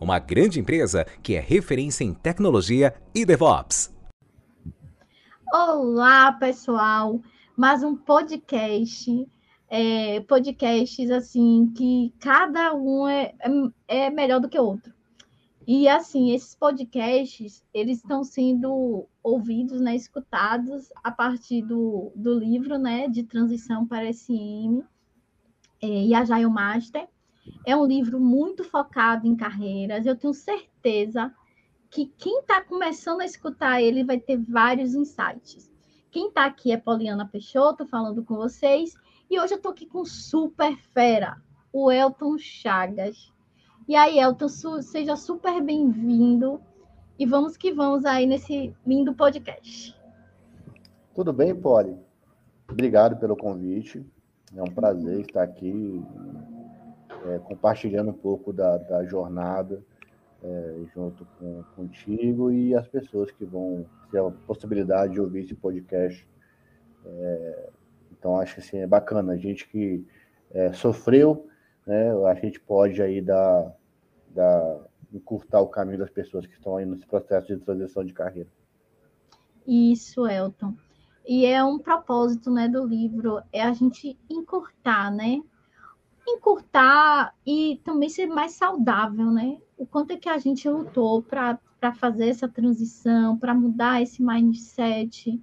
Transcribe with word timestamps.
uma 0.00 0.18
grande 0.18 0.60
empresa 0.60 1.04
que 1.22 1.34
é 1.34 1.40
referência 1.40 2.04
em 2.04 2.14
tecnologia 2.14 2.94
e 3.14 3.24
DevOps. 3.24 3.94
Olá, 5.52 6.32
pessoal! 6.32 7.20
Mais 7.56 7.82
um 7.82 7.96
podcast. 7.96 9.26
É, 9.70 10.20
podcasts 10.20 11.10
assim 11.10 11.72
que 11.76 12.14
cada 12.20 12.72
um 12.74 13.06
é, 13.06 13.34
é, 13.88 14.06
é 14.06 14.10
melhor 14.10 14.40
do 14.40 14.48
que 14.48 14.58
o 14.58 14.64
outro. 14.64 14.92
E 15.66 15.86
assim, 15.86 16.32
esses 16.32 16.54
podcasts, 16.54 17.62
eles 17.74 17.98
estão 17.98 18.24
sendo 18.24 19.06
ouvidos, 19.22 19.82
né, 19.82 19.94
escutados 19.94 20.88
a 21.04 21.10
partir 21.10 21.60
do, 21.60 22.10
do 22.16 22.38
livro, 22.38 22.78
né, 22.78 23.06
de 23.06 23.22
transição 23.22 23.86
para 23.86 24.10
SM, 24.10 24.82
é, 25.82 26.06
e 26.06 26.14
Agile 26.14 26.46
Master. 26.46 27.06
É 27.66 27.76
um 27.76 27.86
livro 27.86 28.20
muito 28.20 28.64
focado 28.64 29.26
em 29.26 29.36
carreiras. 29.36 30.06
Eu 30.06 30.16
tenho 30.16 30.34
certeza 30.34 31.32
que 31.90 32.06
quem 32.18 32.40
está 32.40 32.62
começando 32.62 33.20
a 33.20 33.24
escutar 33.24 33.82
ele 33.82 34.04
vai 34.04 34.18
ter 34.18 34.36
vários 34.36 34.94
insights. 34.94 35.70
Quem 36.10 36.28
está 36.28 36.46
aqui 36.46 36.72
é 36.72 36.76
Poliana 36.76 37.26
Peixoto, 37.26 37.86
falando 37.86 38.24
com 38.24 38.36
vocês. 38.36 38.94
E 39.30 39.38
hoje 39.38 39.54
eu 39.54 39.56
estou 39.56 39.72
aqui 39.72 39.86
com 39.86 40.04
super 40.04 40.76
fera, 40.76 41.36
o 41.72 41.90
Elton 41.90 42.38
Chagas. 42.38 43.32
E 43.86 43.94
aí, 43.94 44.18
Elton, 44.18 44.48
su 44.48 44.82
seja 44.82 45.16
super 45.16 45.62
bem-vindo. 45.62 46.60
E 47.18 47.26
vamos 47.26 47.56
que 47.56 47.72
vamos 47.72 48.04
aí 48.04 48.26
nesse 48.26 48.74
lindo 48.86 49.14
podcast. 49.14 49.94
Tudo 51.14 51.32
bem, 51.32 51.54
Poli? 51.54 51.96
Obrigado 52.70 53.16
pelo 53.16 53.36
convite. 53.36 54.04
É 54.54 54.62
um 54.62 54.72
prazer 54.72 55.20
estar 55.20 55.42
aqui 55.42 56.02
é, 57.28 57.38
compartilhando 57.38 58.10
um 58.10 58.14
pouco 58.14 58.52
da, 58.52 58.76
da 58.78 59.04
jornada 59.04 59.82
é, 60.42 60.84
junto 60.94 61.26
com, 61.38 61.62
contigo 61.74 62.50
e 62.50 62.74
as 62.74 62.86
pessoas 62.86 63.30
que 63.30 63.44
vão 63.44 63.84
ter 64.10 64.18
a 64.18 64.30
possibilidade 64.30 65.14
de 65.14 65.20
ouvir 65.20 65.44
esse 65.44 65.54
podcast. 65.54 66.26
É, 67.04 67.70
então, 68.12 68.40
acho 68.40 68.54
que 68.54 68.60
assim, 68.60 68.78
é 68.78 68.86
bacana. 68.86 69.32
A 69.32 69.36
gente 69.36 69.68
que 69.68 70.06
é, 70.50 70.72
sofreu, 70.72 71.46
né, 71.86 72.10
a 72.26 72.34
gente 72.34 72.60
pode 72.60 73.00
aí 73.02 73.20
dar, 73.20 73.74
dar, 74.30 74.80
encurtar 75.12 75.60
o 75.60 75.68
caminho 75.68 75.98
das 75.98 76.10
pessoas 76.10 76.46
que 76.46 76.54
estão 76.54 76.76
aí 76.76 76.86
nesse 76.86 77.06
processo 77.06 77.46
de 77.48 77.56
transição 77.58 78.04
de 78.04 78.12
carreira. 78.12 78.48
Isso, 79.66 80.26
Elton. 80.26 80.74
E 81.26 81.44
é 81.44 81.62
um 81.62 81.78
propósito 81.78 82.50
né, 82.50 82.68
do 82.68 82.86
livro, 82.86 83.42
é 83.52 83.60
a 83.62 83.72
gente 83.72 84.18
encurtar, 84.30 85.10
né? 85.10 85.42
Encurtar 86.30 87.34
e 87.46 87.80
também 87.84 88.08
ser 88.08 88.26
mais 88.26 88.52
saudável, 88.52 89.30
né? 89.30 89.58
O 89.76 89.86
quanto 89.86 90.12
é 90.12 90.16
que 90.16 90.28
a 90.28 90.38
gente 90.38 90.68
lutou 90.68 91.22
para 91.22 91.58
fazer 91.94 92.28
essa 92.28 92.48
transição, 92.48 93.38
para 93.38 93.54
mudar 93.54 94.02
esse 94.02 94.22
mindset. 94.22 95.40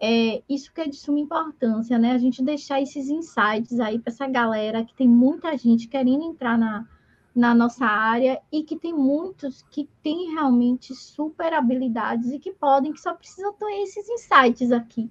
É, 0.00 0.42
isso 0.48 0.72
que 0.72 0.80
é 0.80 0.88
de 0.88 0.96
suma 0.96 1.20
importância, 1.20 1.98
né? 1.98 2.12
A 2.12 2.18
gente 2.18 2.42
deixar 2.42 2.80
esses 2.80 3.08
insights 3.08 3.80
aí 3.80 3.98
para 3.98 4.12
essa 4.12 4.26
galera 4.26 4.84
que 4.84 4.94
tem 4.94 5.08
muita 5.08 5.56
gente 5.56 5.88
querendo 5.88 6.24
entrar 6.24 6.58
na, 6.58 6.86
na 7.34 7.54
nossa 7.54 7.86
área 7.86 8.40
e 8.50 8.62
que 8.62 8.76
tem 8.76 8.92
muitos 8.92 9.62
que 9.70 9.88
têm 10.02 10.32
realmente 10.32 10.94
super 10.94 11.52
habilidades 11.52 12.32
e 12.32 12.38
que 12.38 12.52
podem, 12.52 12.92
que 12.92 13.00
só 13.00 13.14
precisam 13.14 13.52
ter 13.54 13.82
esses 13.82 14.08
insights 14.08 14.72
aqui, 14.72 15.10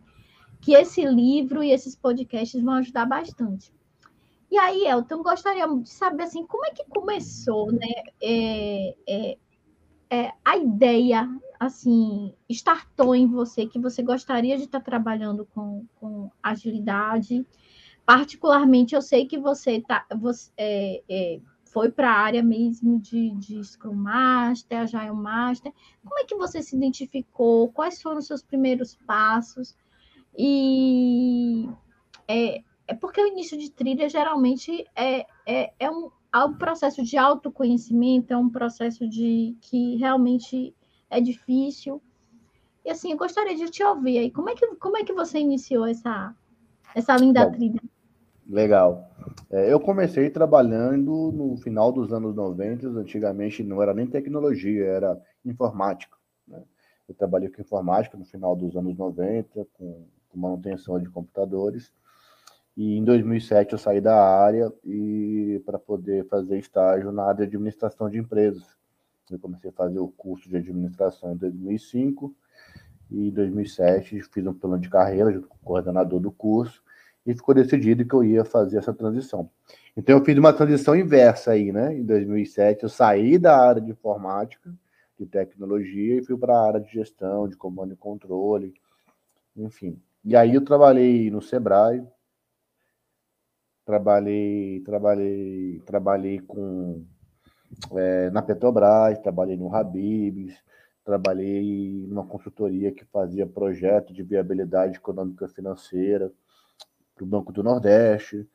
que 0.59 0.73
esse 0.73 1.05
livro 1.05 1.63
e 1.63 1.71
esses 1.71 1.95
podcasts 1.95 2.61
vão 2.61 2.75
ajudar 2.75 3.05
bastante. 3.05 3.71
E 4.51 4.57
aí, 4.57 4.87
Elton, 4.87 5.21
gostaria 5.21 5.67
de 5.67 5.89
saber 5.89 6.23
assim, 6.23 6.45
como 6.45 6.65
é 6.65 6.71
que 6.71 6.83
começou, 6.85 7.71
né? 7.71 7.87
É, 8.21 8.95
é, 9.07 9.37
é, 10.09 10.33
a 10.43 10.57
ideia, 10.57 11.29
assim, 11.59 12.33
startou 12.49 13.15
em 13.15 13.27
você 13.27 13.67
que 13.67 13.79
você 13.79 14.01
gostaria 14.01 14.57
de 14.57 14.63
estar 14.63 14.81
trabalhando 14.81 15.45
com, 15.53 15.85
com 15.95 16.31
agilidade. 16.41 17.45
Particularmente, 18.05 18.95
eu 18.95 19.01
sei 19.03 19.27
que 19.27 19.37
você 19.37 19.81
tá, 19.81 20.05
você, 20.17 20.51
é, 20.57 21.03
é 21.07 21.39
foi 21.71 21.91
para 21.91 22.11
a 22.11 22.19
área 22.19 22.41
mesmo 22.41 22.99
de, 22.99 23.29
de 23.35 23.63
Scrum 23.63 23.93
Master, 23.93 24.79
Agile 24.79 25.13
Master. 25.13 25.71
Como 26.03 26.19
é 26.19 26.25
que 26.25 26.35
você 26.35 26.61
se 26.63 26.75
identificou? 26.75 27.71
Quais 27.71 28.01
foram 28.01 28.17
os 28.17 28.25
seus 28.25 28.41
primeiros 28.41 28.95
passos? 29.05 29.77
E 30.37 31.69
é, 32.27 32.63
é 32.89 32.95
porque 32.95 33.21
o 33.21 33.27
início 33.27 33.55
de 33.55 33.69
trilha 33.71 34.09
geralmente 34.09 34.83
é, 34.95 35.19
é, 35.45 35.71
é, 35.79 35.91
um, 35.91 36.09
é 36.33 36.43
um 36.43 36.55
processo 36.55 37.03
de 37.03 37.17
autoconhecimento, 37.17 38.33
é 38.33 38.37
um 38.37 38.49
processo 38.49 39.07
de 39.07 39.55
que 39.61 39.95
realmente 39.97 40.75
é 41.07 41.21
difícil. 41.21 42.01
E 42.83 42.89
assim, 42.89 43.11
eu 43.11 43.17
gostaria 43.17 43.55
de 43.55 43.69
te 43.69 43.83
ouvir 43.83 44.17
aí. 44.17 44.31
Como 44.31 44.49
é 44.49 44.55
que, 44.55 44.65
como 44.77 44.97
é 44.97 45.03
que 45.03 45.13
você 45.13 45.37
iniciou 45.37 45.85
essa, 45.85 46.35
essa 46.95 47.15
linda 47.15 47.45
Bom, 47.45 47.51
trilha? 47.51 47.81
Legal. 48.47 49.07
É, 49.51 49.71
eu 49.71 49.79
comecei 49.79 50.27
trabalhando 50.31 51.31
no 51.31 51.57
final 51.57 51.91
dos 51.91 52.11
anos 52.11 52.33
90, 52.33 52.87
antigamente 52.87 53.63
não 53.63 53.83
era 53.83 53.93
nem 53.93 54.07
tecnologia, 54.07 54.85
era 54.85 55.21
informática. 55.45 56.17
Né? 56.47 56.63
Eu 57.07 57.13
trabalhei 57.13 57.49
com 57.49 57.61
informática 57.61 58.17
no 58.17 58.25
final 58.25 58.55
dos 58.55 58.75
anos 58.75 58.97
90, 58.97 59.67
com, 59.73 60.07
com 60.27 60.39
manutenção 60.39 60.99
de 60.99 61.07
computadores. 61.07 61.93
E 62.79 62.95
em 62.95 63.03
2007 63.03 63.73
eu 63.73 63.77
saí 63.77 63.99
da 63.99 64.15
área 64.15 64.71
e 64.85 65.61
para 65.65 65.77
poder 65.77 66.25
fazer 66.29 66.57
estágio 66.57 67.11
na 67.11 67.25
área 67.25 67.39
de 67.39 67.43
administração 67.43 68.09
de 68.09 68.17
empresas. 68.17 68.63
Eu 69.29 69.37
comecei 69.37 69.69
a 69.69 69.73
fazer 69.73 69.99
o 69.99 70.07
curso 70.07 70.47
de 70.47 70.55
administração 70.55 71.33
em 71.33 71.35
2005 71.35 72.33
e 73.11 73.27
em 73.27 73.31
2007 73.31 74.21
fiz 74.21 74.47
um 74.47 74.53
plano 74.53 74.79
de 74.79 74.87
carreira 74.87 75.29
junto 75.29 75.49
com 75.49 75.57
o 75.57 75.59
coordenador 75.59 76.21
do 76.21 76.31
curso 76.31 76.81
e 77.25 77.33
ficou 77.33 77.53
decidido 77.53 78.05
que 78.05 78.13
eu 78.15 78.23
ia 78.23 78.45
fazer 78.45 78.77
essa 78.77 78.93
transição. 78.93 79.49
Então 79.97 80.17
eu 80.17 80.23
fiz 80.23 80.37
uma 80.37 80.53
transição 80.53 80.95
inversa 80.95 81.51
aí, 81.51 81.73
né? 81.73 81.93
Em 81.97 82.05
2007 82.05 82.83
eu 82.83 82.89
saí 82.89 83.37
da 83.37 83.57
área 83.57 83.81
de 83.81 83.91
informática, 83.91 84.73
de 85.19 85.25
tecnologia 85.25 86.19
e 86.19 86.23
fui 86.23 86.37
para 86.37 86.53
a 86.53 86.65
área 86.65 86.79
de 86.79 86.93
gestão, 86.93 87.45
de 87.45 87.57
comando 87.57 87.91
e 87.91 87.97
controle, 87.97 88.73
enfim. 89.53 90.01
E 90.23 90.33
aí 90.33 90.55
eu 90.55 90.63
trabalhei 90.63 91.29
no 91.29 91.41
Sebrae, 91.41 92.07
trabalhei, 93.89 94.81
trabalhei, 94.81 95.81
trabalhei 95.83 96.39
com 96.41 97.03
é, 97.95 98.29
na 98.29 98.39
Petrobras, 98.39 99.17
trabalhei 99.17 99.57
no 99.57 99.73
Habibs, 99.73 100.55
trabalhei 101.03 102.05
numa 102.07 102.23
consultoria 102.23 102.91
que 102.91 103.03
fazia 103.05 103.47
projeto 103.47 104.13
de 104.13 104.21
viabilidade 104.21 104.97
econômica 104.97 105.47
financeira 105.47 106.31
para 107.15 107.23
o 107.23 107.27
Banco 107.27 107.51
do 107.51 107.63
Nordeste. 107.63 108.47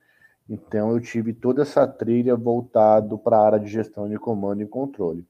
Então, 0.48 0.92
eu 0.92 1.00
tive 1.00 1.32
toda 1.32 1.62
essa 1.62 1.84
trilha 1.84 2.36
voltado 2.36 3.18
para 3.18 3.36
a 3.36 3.44
área 3.44 3.58
de 3.58 3.66
gestão 3.66 4.08
de 4.08 4.16
comando 4.16 4.62
e 4.62 4.68
controle. 4.68 5.26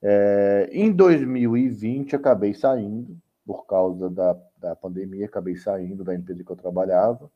É, 0.00 0.70
em 0.72 0.90
2020, 0.90 2.16
acabei 2.16 2.54
saindo, 2.54 3.14
por 3.44 3.66
causa 3.66 4.08
da, 4.08 4.38
da 4.58 4.74
pandemia, 4.74 5.26
acabei 5.26 5.54
saindo 5.54 6.02
da 6.02 6.14
empresa 6.14 6.42
que 6.42 6.50
eu 6.50 6.56
trabalhava. 6.56 7.30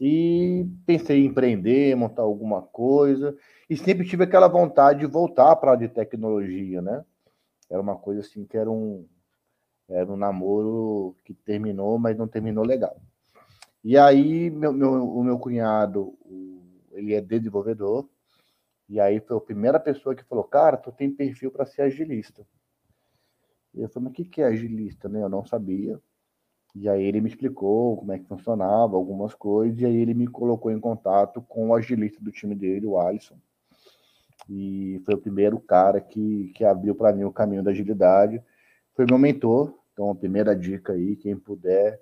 E 0.00 0.66
pensei 0.86 1.18
em 1.20 1.26
empreender, 1.26 1.94
montar 1.94 2.22
alguma 2.22 2.62
coisa. 2.62 3.36
E 3.68 3.76
sempre 3.76 4.08
tive 4.08 4.24
aquela 4.24 4.48
vontade 4.48 5.00
de 5.00 5.06
voltar 5.06 5.54
para 5.56 5.72
a 5.72 5.76
de 5.76 5.88
tecnologia, 5.88 6.80
né? 6.80 7.04
Era 7.68 7.80
uma 7.82 7.96
coisa 7.96 8.20
assim 8.22 8.44
que 8.46 8.56
era 8.56 8.70
um, 8.70 9.06
era 9.88 10.10
um 10.10 10.16
namoro 10.16 11.16
que 11.24 11.34
terminou, 11.34 11.98
mas 11.98 12.16
não 12.16 12.26
terminou 12.26 12.64
legal. 12.64 12.96
E 13.84 13.96
aí, 13.98 14.50
meu, 14.50 14.72
meu, 14.72 14.90
o 14.90 15.24
meu 15.24 15.38
cunhado, 15.38 16.16
ele 16.92 17.14
é 17.14 17.20
desenvolvedor, 17.20 18.08
E 18.88 19.00
aí 19.00 19.20
foi 19.20 19.36
a 19.36 19.40
primeira 19.40 19.80
pessoa 19.80 20.14
que 20.14 20.24
falou, 20.24 20.44
cara, 20.44 20.76
tu 20.76 20.92
tem 20.92 21.10
perfil 21.10 21.50
para 21.50 21.66
ser 21.66 21.82
agilista. 21.82 22.46
E 23.74 23.80
eu 23.82 23.88
falei, 23.88 24.08
mas 24.08 24.12
o 24.12 24.14
que, 24.14 24.24
que 24.24 24.42
é 24.42 24.46
agilista? 24.46 25.08
Né? 25.08 25.22
Eu 25.22 25.28
não 25.28 25.44
sabia. 25.44 26.00
E 26.74 26.88
aí 26.88 27.02
ele 27.02 27.20
me 27.20 27.28
explicou 27.28 27.96
como 27.96 28.12
é 28.12 28.18
que 28.18 28.26
funcionava, 28.26 28.96
algumas 28.96 29.34
coisas, 29.34 29.80
e 29.80 29.86
aí 29.86 29.96
ele 29.96 30.14
me 30.14 30.26
colocou 30.26 30.70
em 30.70 30.78
contato 30.78 31.42
com 31.42 31.68
o 31.68 31.74
agilista 31.74 32.22
do 32.22 32.30
time 32.30 32.54
dele, 32.54 32.86
o 32.86 32.98
Alisson. 32.98 33.36
E 34.48 35.00
foi 35.04 35.14
o 35.14 35.20
primeiro 35.20 35.58
cara 35.60 36.00
que, 36.00 36.52
que 36.54 36.64
abriu 36.64 36.94
para 36.94 37.12
mim 37.12 37.24
o 37.24 37.32
caminho 37.32 37.62
da 37.62 37.70
agilidade. 37.70 38.42
Foi 38.94 39.04
meu 39.04 39.18
mentor, 39.18 39.74
então 39.92 40.10
a 40.10 40.14
primeira 40.14 40.54
dica 40.54 40.92
aí, 40.92 41.16
quem 41.16 41.36
puder, 41.36 42.00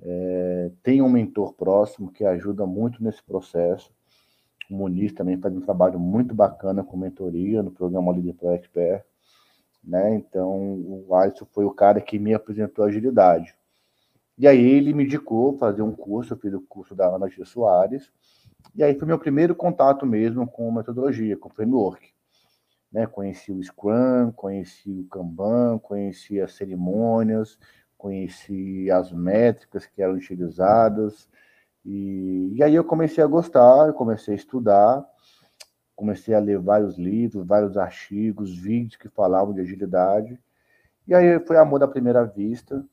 é, 0.00 0.70
tenha 0.82 1.04
um 1.04 1.08
mentor 1.08 1.52
próximo 1.54 2.10
que 2.10 2.24
ajuda 2.24 2.66
muito 2.66 3.02
nesse 3.02 3.22
processo. 3.22 3.92
O 4.70 4.74
Muniz 4.74 5.12
também 5.12 5.38
faz 5.38 5.54
um 5.54 5.60
trabalho 5.60 5.98
muito 5.98 6.34
bacana 6.34 6.84
com 6.84 6.96
mentoria 6.96 7.62
no 7.62 7.70
programa 7.70 8.12
Líder 8.12 8.34
para 8.34 8.54
Expert. 8.54 9.04
Né? 9.82 10.14
Então, 10.14 10.56
o 11.08 11.14
Alisson 11.14 11.46
foi 11.52 11.64
o 11.64 11.70
cara 11.70 12.00
que 12.00 12.18
me 12.18 12.34
apresentou 12.34 12.84
agilidade. 12.84 13.57
E 14.38 14.46
aí 14.46 14.64
ele 14.64 14.94
me 14.94 15.04
indicou 15.04 15.58
fazer 15.58 15.82
um 15.82 15.92
curso, 15.92 16.34
eu 16.34 16.38
fiz 16.38 16.54
o 16.54 16.60
curso 16.60 16.94
da 16.94 17.08
Ana 17.08 17.28
G. 17.28 17.44
Soares, 17.44 18.12
e 18.72 18.84
aí 18.84 18.96
foi 18.96 19.08
meu 19.08 19.18
primeiro 19.18 19.52
contato 19.52 20.06
mesmo 20.06 20.46
com 20.46 20.70
metodologia, 20.70 21.36
com 21.36 21.48
framework. 21.48 22.12
Né? 22.92 23.04
Conheci 23.06 23.50
o 23.50 23.60
Scrum, 23.60 24.30
conheci 24.30 25.00
o 25.00 25.08
Kanban, 25.08 25.78
conheci 25.80 26.40
as 26.40 26.52
cerimônias, 26.52 27.58
conheci 27.96 28.88
as 28.92 29.10
métricas 29.12 29.86
que 29.86 30.00
eram 30.00 30.14
utilizadas, 30.14 31.28
e, 31.84 32.52
e 32.54 32.62
aí 32.62 32.76
eu 32.76 32.84
comecei 32.84 33.24
a 33.24 33.26
gostar, 33.26 33.88
eu 33.88 33.94
comecei 33.94 34.34
a 34.34 34.36
estudar, 34.36 35.04
comecei 35.96 36.32
a 36.32 36.38
ler 36.38 36.60
vários 36.60 36.96
livros, 36.96 37.44
vários 37.44 37.76
artigos, 37.76 38.56
vídeos 38.56 38.94
que 38.94 39.08
falavam 39.08 39.52
de 39.52 39.62
agilidade, 39.62 40.38
e 41.08 41.14
aí 41.14 41.40
foi 41.40 41.56
amor 41.56 41.80
da 41.80 41.88
primeira 41.88 42.24
vista, 42.24 42.84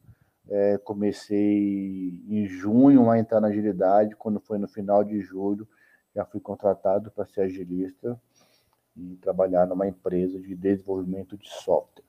é, 0.49 0.77
comecei 0.77 2.21
em 2.27 2.45
junho 2.47 3.09
a 3.09 3.17
entrar 3.17 3.41
na 3.41 3.47
agilidade, 3.47 4.15
quando 4.15 4.39
foi 4.39 4.57
no 4.57 4.67
final 4.67 5.03
de 5.03 5.19
julho, 5.21 5.67
já 6.15 6.25
fui 6.25 6.39
contratado 6.39 7.11
para 7.11 7.25
ser 7.25 7.41
agilista 7.41 8.19
e 8.95 9.15
trabalhar 9.17 9.65
numa 9.67 9.87
empresa 9.87 10.39
de 10.39 10.55
desenvolvimento 10.55 11.37
de 11.37 11.49
software. 11.49 12.05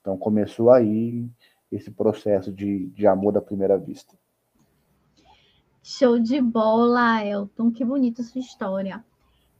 Então 0.00 0.16
começou 0.16 0.70
aí 0.70 1.28
esse 1.70 1.90
processo 1.90 2.52
de, 2.52 2.86
de 2.86 3.06
amor 3.06 3.32
da 3.32 3.42
primeira 3.42 3.76
vista. 3.76 4.16
Show 5.82 6.18
de 6.18 6.40
bola, 6.40 7.24
Elton, 7.24 7.70
que 7.70 7.84
bonita 7.84 8.22
sua 8.22 8.40
história. 8.40 9.04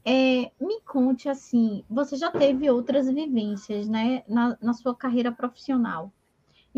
É, 0.05 0.51
me 0.61 0.81
conte 0.87 1.29
assim, 1.29 1.85
você 1.89 2.17
já 2.17 2.31
teve 2.31 2.71
outras 2.71 3.11
vivências, 3.11 3.89
né, 3.89 4.23
na, 4.27 4.57
na 4.61 4.73
sua 4.73 4.95
carreira 4.95 5.31
profissional. 5.31 6.13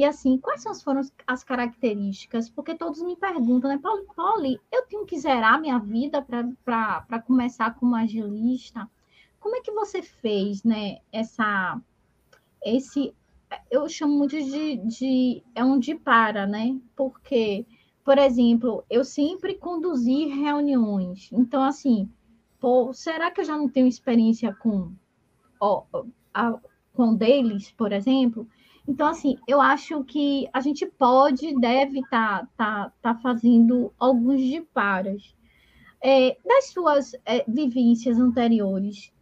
E 0.00 0.05
assim, 0.06 0.38
quais 0.38 0.64
foram 0.82 1.02
as 1.26 1.44
características? 1.44 2.49
Porque 2.49 2.75
todos 2.75 3.02
me 3.02 3.14
perguntam, 3.17 3.69
né, 3.69 3.79
Paulo 3.79 4.02
eu 4.73 4.87
tenho 4.87 5.05
que 5.05 5.20
zerar 5.20 5.61
minha 5.61 5.79
vida 5.79 6.26
para 6.64 7.23
começar 7.26 7.75
como 7.75 7.94
agilista. 7.94 8.88
Como 9.38 9.56
é 9.56 9.61
que 9.61 9.70
você 9.70 10.00
fez, 10.00 10.64
né, 10.64 11.00
essa, 11.12 11.79
esse, 12.64 13.12
eu 13.70 13.87
chamo 13.91 14.17
muito 14.17 14.43
de, 14.43 14.76
de 14.79 15.43
é 15.55 15.62
um 15.62 15.79
de 15.79 15.94
para, 15.94 16.47
né? 16.47 16.81
Porque, 16.97 17.67
por 18.02 18.17
exemplo, 18.17 18.82
eu 18.88 19.05
sempre 19.05 19.55
conduzi 19.56 20.29
reuniões. 20.29 21.29
Então, 21.31 21.62
assim, 21.62 22.11
pô, 22.58 22.91
será 22.94 23.31
que 23.31 23.43
eu 23.43 23.44
já 23.44 23.55
não 23.55 23.69
tenho 23.69 23.87
experiência 23.87 24.55
com, 24.55 24.94
ó, 25.61 25.85
a, 26.32 26.58
com 26.94 27.14
deles, 27.14 27.70
por 27.73 27.93
exemplo? 27.93 28.49
Então, 28.91 29.07
assim, 29.07 29.37
eu 29.47 29.61
acho 29.61 30.03
que 30.03 30.49
a 30.53 30.61
gente 30.61 30.85
pode, 30.85 31.55
deve 31.61 32.01
estar 32.01 32.41
tá, 32.57 32.91
tá, 32.91 32.93
tá 33.01 33.15
fazendo 33.21 33.93
alguns 33.97 34.41
diparos. 34.41 35.33
É, 36.03 36.37
das 36.45 36.71
suas 36.71 37.13
é, 37.25 37.45
vivências 37.47 38.19
anteriores, 38.19 39.13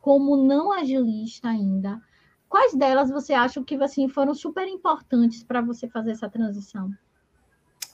como 0.00 0.36
não 0.36 0.70
agilista 0.70 1.48
ainda, 1.48 2.00
quais 2.48 2.74
delas 2.74 3.10
você 3.10 3.32
acha 3.34 3.60
que 3.64 3.74
assim, 3.82 4.06
foram 4.08 4.32
super 4.34 4.68
importantes 4.68 5.42
para 5.42 5.60
você 5.60 5.88
fazer 5.88 6.12
essa 6.12 6.28
transição? 6.28 6.92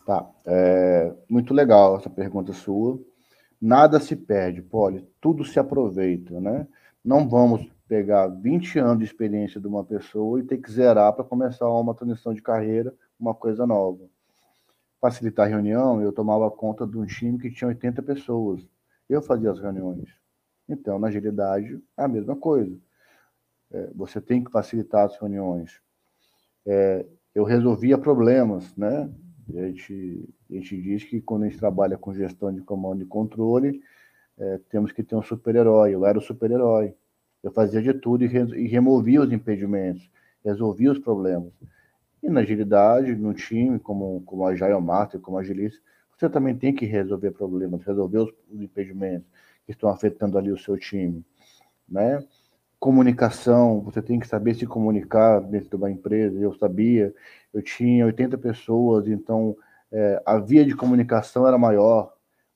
Tá, 0.04 0.28
é, 0.44 1.10
muito 1.26 1.54
legal 1.54 1.96
essa 1.96 2.10
pergunta 2.10 2.52
sua. 2.52 3.00
Nada 3.58 3.98
se 3.98 4.14
perde, 4.14 4.60
Poli, 4.60 5.08
tudo 5.22 5.42
se 5.42 5.58
aproveita, 5.58 6.38
né? 6.38 6.66
Não 7.02 7.26
vamos 7.26 7.66
pegar 7.92 8.26
20 8.26 8.78
anos 8.78 9.00
de 9.00 9.04
experiência 9.04 9.60
de 9.60 9.66
uma 9.66 9.84
pessoa 9.84 10.40
e 10.40 10.42
ter 10.42 10.56
que 10.56 10.72
zerar 10.72 11.12
para 11.12 11.22
começar 11.22 11.68
uma 11.68 11.94
transição 11.94 12.32
de 12.32 12.40
carreira, 12.40 12.94
uma 13.20 13.34
coisa 13.34 13.66
nova. 13.66 14.08
Facilitar 14.98 15.44
a 15.44 15.50
reunião, 15.50 16.00
eu 16.00 16.10
tomava 16.10 16.50
conta 16.50 16.86
de 16.86 16.96
um 16.96 17.04
time 17.04 17.38
que 17.38 17.50
tinha 17.50 17.68
80 17.68 18.02
pessoas. 18.02 18.66
Eu 19.10 19.20
fazia 19.20 19.50
as 19.50 19.60
reuniões. 19.60 20.08
Então, 20.66 20.98
na 20.98 21.08
agilidade, 21.08 21.78
é 21.94 22.04
a 22.04 22.08
mesma 22.08 22.34
coisa. 22.34 22.74
É, 23.70 23.90
você 23.94 24.22
tem 24.22 24.42
que 24.42 24.50
facilitar 24.50 25.04
as 25.04 25.14
reuniões. 25.18 25.78
É, 26.64 27.04
eu 27.34 27.44
resolvia 27.44 27.98
problemas, 27.98 28.74
né? 28.74 29.12
A 29.54 29.66
gente, 29.66 30.34
a 30.50 30.54
gente 30.54 30.80
diz 30.80 31.04
que 31.04 31.20
quando 31.20 31.42
a 31.42 31.46
gente 31.46 31.58
trabalha 31.58 31.98
com 31.98 32.14
gestão 32.14 32.50
de 32.54 32.62
comando 32.62 33.02
e 33.02 33.06
controle, 33.06 33.82
é, 34.38 34.60
temos 34.70 34.92
que 34.92 35.02
ter 35.02 35.14
um 35.14 35.22
super-herói. 35.22 35.94
Eu 35.94 36.06
era 36.06 36.16
o 36.16 36.22
super-herói. 36.22 36.96
Eu 37.42 37.50
fazia 37.50 37.82
de 37.82 37.92
tudo 37.94 38.24
e, 38.24 38.26
re, 38.26 38.40
e 38.56 38.68
removia 38.68 39.20
os 39.20 39.32
impedimentos, 39.32 40.08
resolvia 40.44 40.92
os 40.92 40.98
problemas. 40.98 41.52
E 42.22 42.28
na 42.30 42.40
agilidade, 42.40 43.14
no 43.16 43.34
time, 43.34 43.78
como, 43.78 44.22
como 44.22 44.46
Agile 44.46 44.80
Master, 44.80 45.20
como 45.20 45.38
agilista, 45.38 45.80
você 46.16 46.28
também 46.30 46.56
tem 46.56 46.72
que 46.72 46.86
resolver 46.86 47.32
problemas, 47.32 47.82
resolver 47.82 48.18
os, 48.18 48.30
os 48.48 48.60
impedimentos 48.60 49.26
que 49.66 49.72
estão 49.72 49.88
afetando 49.88 50.38
ali 50.38 50.52
o 50.52 50.58
seu 50.58 50.76
time, 50.76 51.24
né? 51.88 52.24
Comunicação, 52.78 53.80
você 53.80 54.00
tem 54.00 54.20
que 54.20 54.26
saber 54.26 54.54
se 54.54 54.66
comunicar 54.66 55.40
dentro 55.40 55.68
de 55.70 55.76
uma 55.76 55.90
empresa. 55.90 56.38
Eu 56.38 56.52
sabia, 56.54 57.14
eu 57.52 57.62
tinha 57.62 58.06
80 58.06 58.38
pessoas, 58.38 59.06
então 59.08 59.56
é, 59.90 60.22
a 60.24 60.38
via 60.38 60.64
de 60.64 60.74
comunicação 60.74 61.46
era 61.46 61.58
maior, 61.58 62.12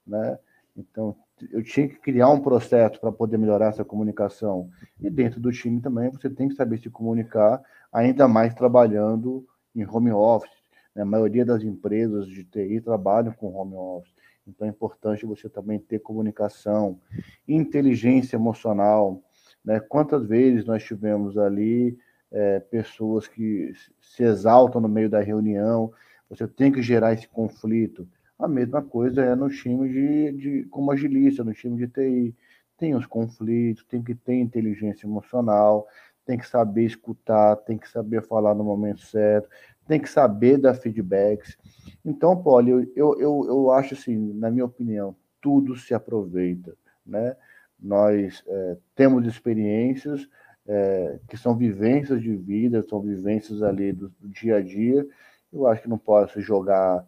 né? 0.07 0.39
Então 0.77 1.17
eu 1.51 1.63
tinha 1.63 1.89
que 1.89 1.97
criar 1.97 2.31
um 2.31 2.41
processo 2.41 3.01
para 3.01 3.13
poder 3.13 3.37
melhorar 3.37 3.69
essa 3.69 3.85
comunicação. 3.85 4.71
E 5.01 5.11
dentro 5.11 5.41
do 5.41 5.53
time 5.53 5.81
também 5.81 6.11
você 6.11 6.31
tem 6.31 6.49
que 6.49 6.55
saber 6.55 6.79
se 6.79 6.89
comunicar, 6.89 7.63
ainda 7.93 8.27
mais 8.27 8.55
trabalhando 8.55 9.47
em 9.75 9.87
home 9.87 10.11
office. 10.13 10.57
Né? 10.95 11.03
A 11.03 11.07
maioria 11.07 11.45
das 11.45 11.63
empresas 11.63 12.27
de 12.27 12.45
TI 12.45 12.81
trabalham 12.81 13.33
com 13.33 13.55
home 13.55 13.75
office. 13.75 14.15
Então 14.47 14.67
é 14.67 14.71
importante 14.71 15.27
você 15.27 15.49
também 15.49 15.79
ter 15.79 15.99
comunicação, 15.99 16.99
inteligência 17.47 18.37
emocional. 18.37 19.23
Né? 19.65 19.81
Quantas 19.81 20.27
vezes 20.27 20.65
nós 20.65 20.83
tivemos 20.85 21.37
ali 21.37 21.99
é, 22.31 22.61
pessoas 22.61 23.29
que 23.29 23.73
se 24.01 24.23
exaltam 24.23 24.81
no 24.81 24.89
meio 24.89 25.11
da 25.11 25.21
reunião, 25.21 25.93
você 26.29 26.47
tem 26.47 26.73
que 26.73 26.83
gerar 26.83 27.13
esse 27.13 27.29
conflito. 27.29 28.09
A 28.39 28.47
mesma 28.47 28.83
coisa 28.83 29.23
é 29.23 29.35
no 29.35 29.49
time 29.49 29.89
de, 29.89 30.33
de 30.33 30.65
como 30.65 30.93
agilista, 30.93 31.43
no 31.43 31.55
time 31.55 31.77
de 31.77 31.89
TI. 31.89 32.35
Tem 32.77 32.95
os 32.95 33.07
conflitos, 33.07 33.85
tem 33.85 34.03
que 34.03 34.15
ter 34.15 34.35
inteligência 34.35 35.07
emocional, 35.07 35.87
tem 36.27 36.37
que 36.37 36.47
saber 36.47 36.85
escutar, 36.85 37.57
tem 37.57 37.79
que 37.79 37.89
saber 37.89 38.23
falar 38.23 38.55
no 38.55 38.65
momento 38.65 39.01
certo, 39.01 39.49
tem 39.87 39.99
que 39.99 40.11
saber 40.11 40.59
dar 40.59 40.75
feedbacks. 40.75 41.57
Então, 42.05 42.37
Paulo, 42.43 42.69
eu, 42.69 43.19
eu, 43.19 43.47
eu, 43.47 43.71
acho 43.71 43.95
assim, 43.95 44.35
na 44.35 44.51
minha 44.51 44.65
opinião, 44.65 45.17
tudo 45.41 45.77
se 45.77 45.95
aproveita, 45.95 46.77
né? 47.07 47.37
Nós 47.79 48.43
é, 48.47 48.77
temos 48.95 49.27
experiências 49.27 50.29
é, 50.67 51.21
que 51.29 51.37
são 51.37 51.57
vivências 51.57 52.21
de 52.21 52.35
vida, 52.35 52.85
são 52.89 53.01
vivências 53.01 53.63
ali 53.63 53.93
do, 53.93 54.09
do 54.19 54.29
dia 54.29 54.57
a 54.57 54.61
dia. 54.61 55.07
Eu 55.53 55.67
acho 55.67 55.83
que 55.83 55.89
não 55.89 55.99
pode 55.99 56.33
se 56.33 56.41
jogar 56.41 57.07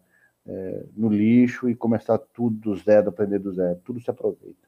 é, 0.49 0.83
no 0.97 1.09
lixo 1.09 1.69
e 1.69 1.75
começar 1.75 2.17
tudo 2.17 2.57
do 2.57 2.75
zero, 2.75 3.09
aprender 3.09 3.37
do 3.37 3.53
zero. 3.53 3.79
Tudo 3.85 3.99
se 3.99 4.09
aproveita. 4.09 4.67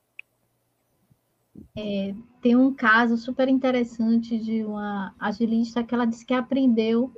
É, 1.75 2.13
tem 2.39 2.55
um 2.55 2.71
caso 2.71 3.17
super 3.17 3.47
interessante 3.47 4.37
de 4.37 4.63
uma 4.63 5.15
agilista 5.19 5.83
que 5.83 5.95
ela 5.95 6.05
disse 6.05 6.25
que 6.25 6.35
aprendeu 6.35 7.11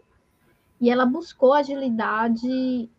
e 0.79 0.89
ela 0.89 1.05
buscou 1.05 1.53
agilidade 1.53 2.89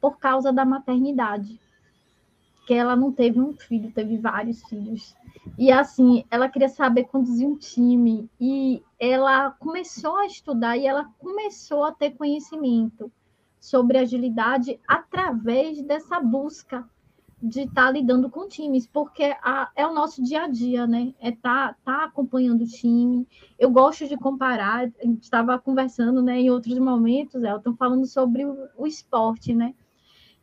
por 0.00 0.18
causa 0.18 0.50
da 0.50 0.64
maternidade. 0.64 1.60
Que 2.66 2.72
ela 2.72 2.96
não 2.96 3.12
teve 3.12 3.38
um 3.38 3.52
filho, 3.52 3.92
teve 3.92 4.16
vários 4.16 4.62
filhos. 4.64 5.14
E 5.58 5.70
assim, 5.70 6.24
ela 6.30 6.48
queria 6.48 6.68
saber 6.70 7.04
conduzir 7.04 7.46
um 7.46 7.56
time 7.56 8.30
e 8.40 8.82
ela 8.98 9.50
começou 9.50 10.16
a 10.16 10.26
estudar 10.26 10.76
e 10.78 10.86
ela 10.86 11.10
começou 11.18 11.84
a 11.84 11.92
ter 11.92 12.12
conhecimento 12.12 13.12
sobre 13.62 13.96
agilidade 13.96 14.80
através 14.88 15.80
dessa 15.82 16.18
busca, 16.18 16.84
de 17.40 17.60
estar 17.60 17.86
tá 17.86 17.90
lidando 17.92 18.28
com 18.28 18.48
times, 18.48 18.88
porque 18.88 19.22
a, 19.40 19.70
é 19.76 19.86
o 19.86 19.94
nosso 19.94 20.20
dia 20.20 20.42
a 20.42 20.48
dia, 20.48 20.84
né? 20.84 21.14
É 21.20 21.30
tá, 21.30 21.76
tá 21.84 22.04
acompanhando 22.04 22.62
o 22.62 22.66
time. 22.66 23.26
Eu 23.56 23.70
gosto 23.70 24.08
de 24.08 24.16
comparar, 24.16 24.90
a 25.00 25.06
gente 25.06 25.22
estava 25.22 25.56
conversando, 25.60 26.20
né, 26.20 26.40
em 26.40 26.50
outros 26.50 26.76
momentos, 26.76 27.44
Elton, 27.44 27.74
falando 27.76 28.04
sobre 28.04 28.44
o, 28.44 28.68
o 28.76 28.84
esporte, 28.84 29.54
né? 29.54 29.74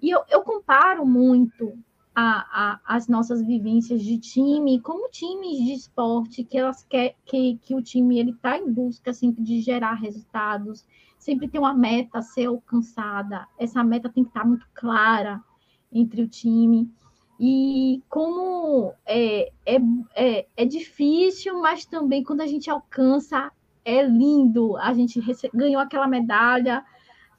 E 0.01 0.09
eu, 0.09 0.21
eu 0.29 0.41
comparo 0.41 1.05
muito 1.05 1.77
a, 2.15 2.45
a, 2.51 2.79
as 2.85 3.09
nossas 3.09 3.45
vivências 3.45 4.01
de 4.01 4.17
time 4.17 4.79
como 4.79 5.09
times 5.09 5.57
de 5.57 5.73
esporte, 5.73 6.45
que 6.45 6.57
elas 6.57 6.83
quer 6.83 7.15
que, 7.25 7.57
que 7.61 7.75
o 7.75 7.81
time 7.81 8.17
ele 8.17 8.31
está 8.31 8.57
em 8.57 8.71
busca 8.71 9.13
sempre 9.13 9.43
de 9.43 9.59
gerar 9.59 9.95
resultados, 9.95 10.85
sempre 11.19 11.47
tem 11.47 11.59
uma 11.59 11.73
meta 11.73 12.19
a 12.19 12.21
ser 12.21 12.45
alcançada, 12.45 13.45
essa 13.59 13.83
meta 13.83 14.09
tem 14.09 14.23
que 14.23 14.29
estar 14.29 14.45
muito 14.45 14.65
clara 14.73 15.43
entre 15.91 16.23
o 16.23 16.27
time. 16.27 16.89
E 17.39 18.01
como 18.09 18.93
é, 19.05 19.51
é, 19.65 19.77
é, 20.15 20.47
é 20.57 20.65
difícil, 20.65 21.61
mas 21.61 21.85
também 21.85 22.23
quando 22.23 22.41
a 22.41 22.47
gente 22.47 22.69
alcança, 22.69 23.51
é 23.85 24.01
lindo. 24.03 24.75
A 24.77 24.93
gente 24.93 25.21
ganhou 25.53 25.81
aquela 25.81 26.07
medalha, 26.07 26.83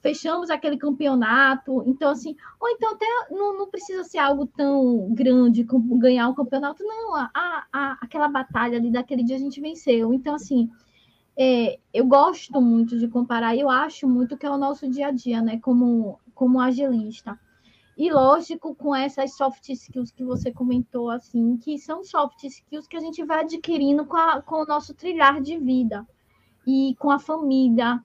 fechamos 0.01 0.51
aquele 0.51 0.77
campeonato. 0.77 1.83
Então, 1.87 2.11
assim, 2.11 2.35
ou 2.59 2.69
então 2.71 2.95
até 2.95 3.07
não, 3.31 3.59
não 3.59 3.71
precisa 3.71 4.03
ser 4.05 4.19
algo 4.19 4.47
tão 4.47 5.13
grande 5.13 5.65
como 5.65 5.99
ganhar 5.99 6.29
um 6.29 6.35
campeonato, 6.35 6.83
não. 6.83 7.15
A, 7.15 7.31
a, 7.35 7.99
aquela 8.01 8.29
batalha 8.29 8.79
ali 8.79 8.91
daquele 8.91 9.23
dia 9.23 9.37
a 9.37 9.41
gente 9.41 9.61
venceu. 9.61 10.13
Então, 10.13 10.35
assim, 10.35 10.71
é, 11.43 11.79
eu 11.95 12.05
gosto 12.05 12.61
muito 12.61 12.99
de 12.99 13.09
comparar, 13.09 13.57
eu 13.57 13.71
acho 13.71 14.07
muito 14.07 14.37
que 14.37 14.45
é 14.45 14.51
o 14.51 14.59
nosso 14.59 14.87
dia 14.91 15.07
a 15.07 15.11
dia, 15.11 15.41
né, 15.41 15.59
como, 15.59 16.21
como 16.35 16.61
agilista. 16.61 17.41
E 17.97 18.13
lógico, 18.13 18.75
com 18.75 18.95
essas 18.95 19.39
soft 19.39 19.67
skills 19.71 20.11
que 20.11 20.23
você 20.23 20.53
comentou, 20.53 21.09
assim, 21.09 21.57
que 21.57 21.79
são 21.79 22.05
soft 22.05 22.45
skills 22.45 22.87
que 22.87 22.95
a 22.95 23.01
gente 23.01 23.25
vai 23.25 23.41
adquirindo 23.41 24.05
com, 24.05 24.19
a, 24.19 24.43
com 24.43 24.57
o 24.57 24.67
nosso 24.67 24.93
trilhar 24.93 25.41
de 25.41 25.57
vida 25.57 26.07
e 26.67 26.95
com 26.99 27.11
a 27.11 27.19
família, 27.19 28.05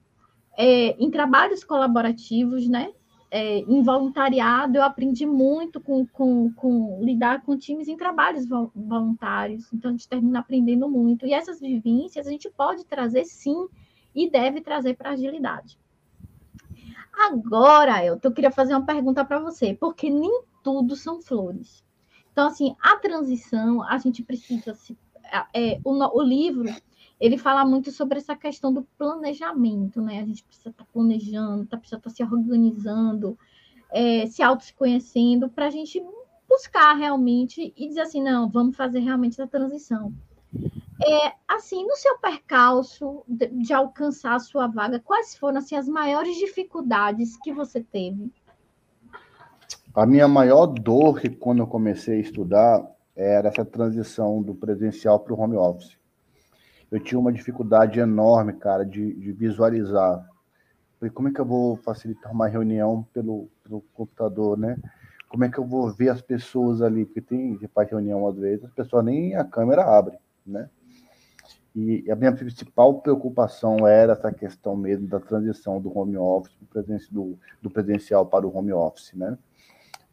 é, 0.57 0.91
em 0.91 1.11
trabalhos 1.11 1.61
colaborativos, 1.61 2.69
né? 2.69 2.93
É, 3.37 3.57
em 3.57 3.83
voluntariado, 3.83 4.77
eu 4.77 4.81
aprendi 4.81 5.25
muito 5.25 5.81
com, 5.81 6.07
com, 6.07 6.53
com, 6.53 7.01
lidar 7.03 7.41
com 7.41 7.57
times 7.57 7.89
em 7.89 7.97
trabalhos 7.97 8.47
voluntários, 8.47 9.73
então 9.73 9.89
a 9.89 9.91
gente 9.91 10.07
termina 10.07 10.39
aprendendo 10.39 10.87
muito. 10.87 11.25
E 11.27 11.33
essas 11.33 11.59
vivências 11.59 12.27
a 12.27 12.31
gente 12.31 12.49
pode 12.49 12.85
trazer 12.85 13.25
sim 13.25 13.67
e 14.15 14.29
deve 14.29 14.61
trazer 14.61 14.93
para 14.93 15.09
agilidade. 15.09 15.77
Agora, 17.13 18.05
eu 18.05 18.31
queria 18.31 18.51
fazer 18.51 18.73
uma 18.73 18.85
pergunta 18.85 19.25
para 19.25 19.39
você, 19.39 19.73
porque 19.73 20.09
nem 20.09 20.43
tudo 20.63 20.95
são 20.95 21.21
flores. 21.21 21.83
Então, 22.31 22.47
assim, 22.47 22.73
a 22.81 22.95
transição, 22.95 23.83
a 23.83 23.97
gente 23.97 24.23
precisa 24.23 24.73
se. 24.73 24.97
É, 25.53 25.77
o, 25.83 25.91
o 25.91 26.21
livro 26.21 26.73
ele 27.19 27.37
fala 27.37 27.65
muito 27.65 27.91
sobre 27.91 28.17
essa 28.17 28.35
questão 28.35 28.73
do 28.73 28.83
planejamento, 28.97 30.01
né? 30.01 30.19
A 30.19 30.25
gente 30.25 30.43
precisa 30.43 30.69
estar 30.69 30.83
tá 30.83 30.89
planejando, 30.91 31.65
tá, 31.65 31.77
precisa 31.77 31.97
estar 31.97 32.09
tá 32.09 32.15
se 32.15 32.23
organizando, 32.23 33.37
é, 33.91 34.25
se 34.25 34.43
auto-conhecendo, 34.43 35.49
para 35.49 35.67
a 35.67 35.69
gente 35.69 36.03
buscar 36.47 36.93
realmente 36.93 37.73
e 37.75 37.87
dizer 37.87 38.01
assim, 38.01 38.21
não, 38.21 38.49
vamos 38.49 38.75
fazer 38.75 38.99
realmente 38.99 39.33
essa 39.33 39.47
transição. 39.47 40.13
É, 41.03 41.33
assim, 41.47 41.85
no 41.85 41.95
seu 41.95 42.17
percalço 42.19 43.23
de, 43.27 43.47
de, 43.47 43.73
alcançar 43.73 44.35
a 44.35 44.39
sua 44.39 44.67
vaga, 44.67 44.99
quais 44.99 45.35
foram 45.35 45.57
assim, 45.57 45.75
as 45.75 45.87
maiores 45.87 46.37
dificuldades 46.37 47.37
que 47.37 47.51
você 47.51 47.81
teve? 47.81 48.31
A 49.93 50.05
minha 50.05 50.27
maior 50.27 50.67
dor 50.67 51.19
que 51.19 51.29
quando 51.29 51.59
eu 51.59 51.67
comecei 51.67 52.17
a 52.17 52.21
estudar 52.21 52.85
era 53.15 53.49
essa 53.49 53.65
transição 53.65 54.41
do 54.41 54.53
presencial 54.53 55.19
para 55.19 55.33
o 55.33 55.39
home 55.39 55.55
office. 55.55 55.97
Eu 56.95 56.99
tinha 57.01 57.19
uma 57.19 57.33
dificuldade 57.33 57.99
enorme, 57.99 58.53
cara, 58.53 58.85
de, 58.85 59.13
de 59.15 59.33
visualizar. 59.33 60.25
Falei, 60.97 61.11
como 61.11 61.27
é 61.27 61.33
que 61.33 61.41
eu 61.41 61.45
vou 61.45 61.75
facilitar 61.75 62.31
uma 62.31 62.47
reunião 62.47 63.05
pelo, 63.13 63.49
pelo 63.61 63.81
computador, 63.93 64.57
né? 64.57 64.77
Como 65.27 65.43
é 65.43 65.49
que 65.49 65.57
eu 65.57 65.65
vou 65.65 65.91
ver 65.91 66.07
as 66.07 66.21
pessoas 66.21 66.81
ali? 66.81 67.03
Porque 67.03 67.19
tem, 67.19 67.59
faz 67.73 67.89
reunião 67.89 68.25
às 68.25 68.37
vezes, 68.37 68.63
as 68.63 68.71
pessoas 68.71 69.03
nem 69.03 69.35
a 69.35 69.43
câmera 69.43 69.83
abre, 69.83 70.17
né? 70.47 70.69
E 71.75 72.09
a 72.09 72.15
minha 72.15 72.31
principal 72.31 73.01
preocupação 73.01 73.85
era 73.85 74.13
essa 74.13 74.31
questão 74.31 74.77
mesmo 74.77 75.05
da 75.05 75.19
transição 75.19 75.81
do 75.81 75.95
home 75.97 76.15
office, 76.15 76.55
do, 77.11 77.37
do 77.61 77.69
presencial 77.69 78.25
para 78.25 78.47
o 78.47 78.57
home 78.57 78.71
office, 78.71 79.11
né? 79.15 79.37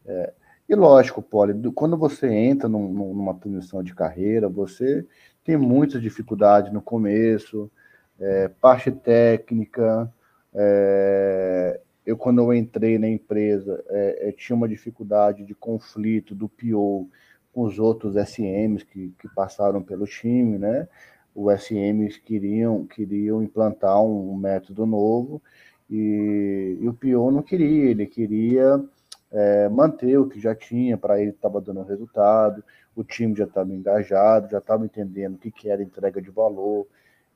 É, 0.04 0.32
e 0.68 0.74
lógico, 0.74 1.22
Poli, 1.22 1.54
quando 1.72 1.96
você 1.96 2.28
entra 2.28 2.68
num, 2.68 2.92
numa 2.92 3.34
transição 3.34 3.84
de 3.84 3.94
carreira, 3.94 4.48
você 4.48 5.06
tem 5.44 5.56
muitas 5.56 6.00
dificuldades 6.00 6.72
no 6.72 6.80
começo, 6.80 7.70
é, 8.18 8.48
parte 8.48 8.90
técnica. 8.90 10.12
É, 10.54 11.80
eu, 12.04 12.16
quando 12.16 12.40
eu 12.40 12.54
entrei 12.54 12.98
na 12.98 13.08
empresa, 13.08 13.82
é, 13.88 14.28
é 14.28 14.32
tinha 14.32 14.56
uma 14.56 14.68
dificuldade 14.68 15.44
de 15.44 15.54
conflito 15.54 16.34
do 16.34 16.48
PO 16.48 17.08
com 17.52 17.62
os 17.62 17.78
outros 17.78 18.16
SMs 18.16 18.84
que, 18.84 19.12
que 19.18 19.28
passaram 19.34 19.82
pelo 19.82 20.06
time, 20.06 20.58
né? 20.58 20.88
os 21.34 21.52
SMs 21.62 22.18
queriam, 22.18 22.86
queriam 22.86 23.42
implantar 23.42 24.02
um, 24.02 24.36
método 24.36 24.84
novo 24.86 25.42
e, 25.88 26.78
e 26.80 26.88
o 26.88 26.94
PO 26.94 27.30
não 27.30 27.42
queria, 27.42 27.90
ele 27.90 28.06
queria 28.06 28.82
é, 29.30 29.68
manter 29.68 30.18
o 30.18 30.28
que 30.28 30.40
já 30.40 30.54
tinha, 30.54 30.96
para 30.96 31.20
ele 31.20 31.30
estava 31.30 31.60
dando 31.60 31.82
resultado, 31.82 32.62
o 32.94 33.02
time 33.02 33.34
já 33.34 33.44
estava 33.44 33.72
engajado, 33.72 34.50
já 34.50 34.58
estava 34.58 34.84
entendendo 34.84 35.34
o 35.34 35.38
que, 35.38 35.50
que 35.50 35.68
era 35.68 35.82
entrega 35.82 36.20
de 36.20 36.30
valor, 36.30 36.86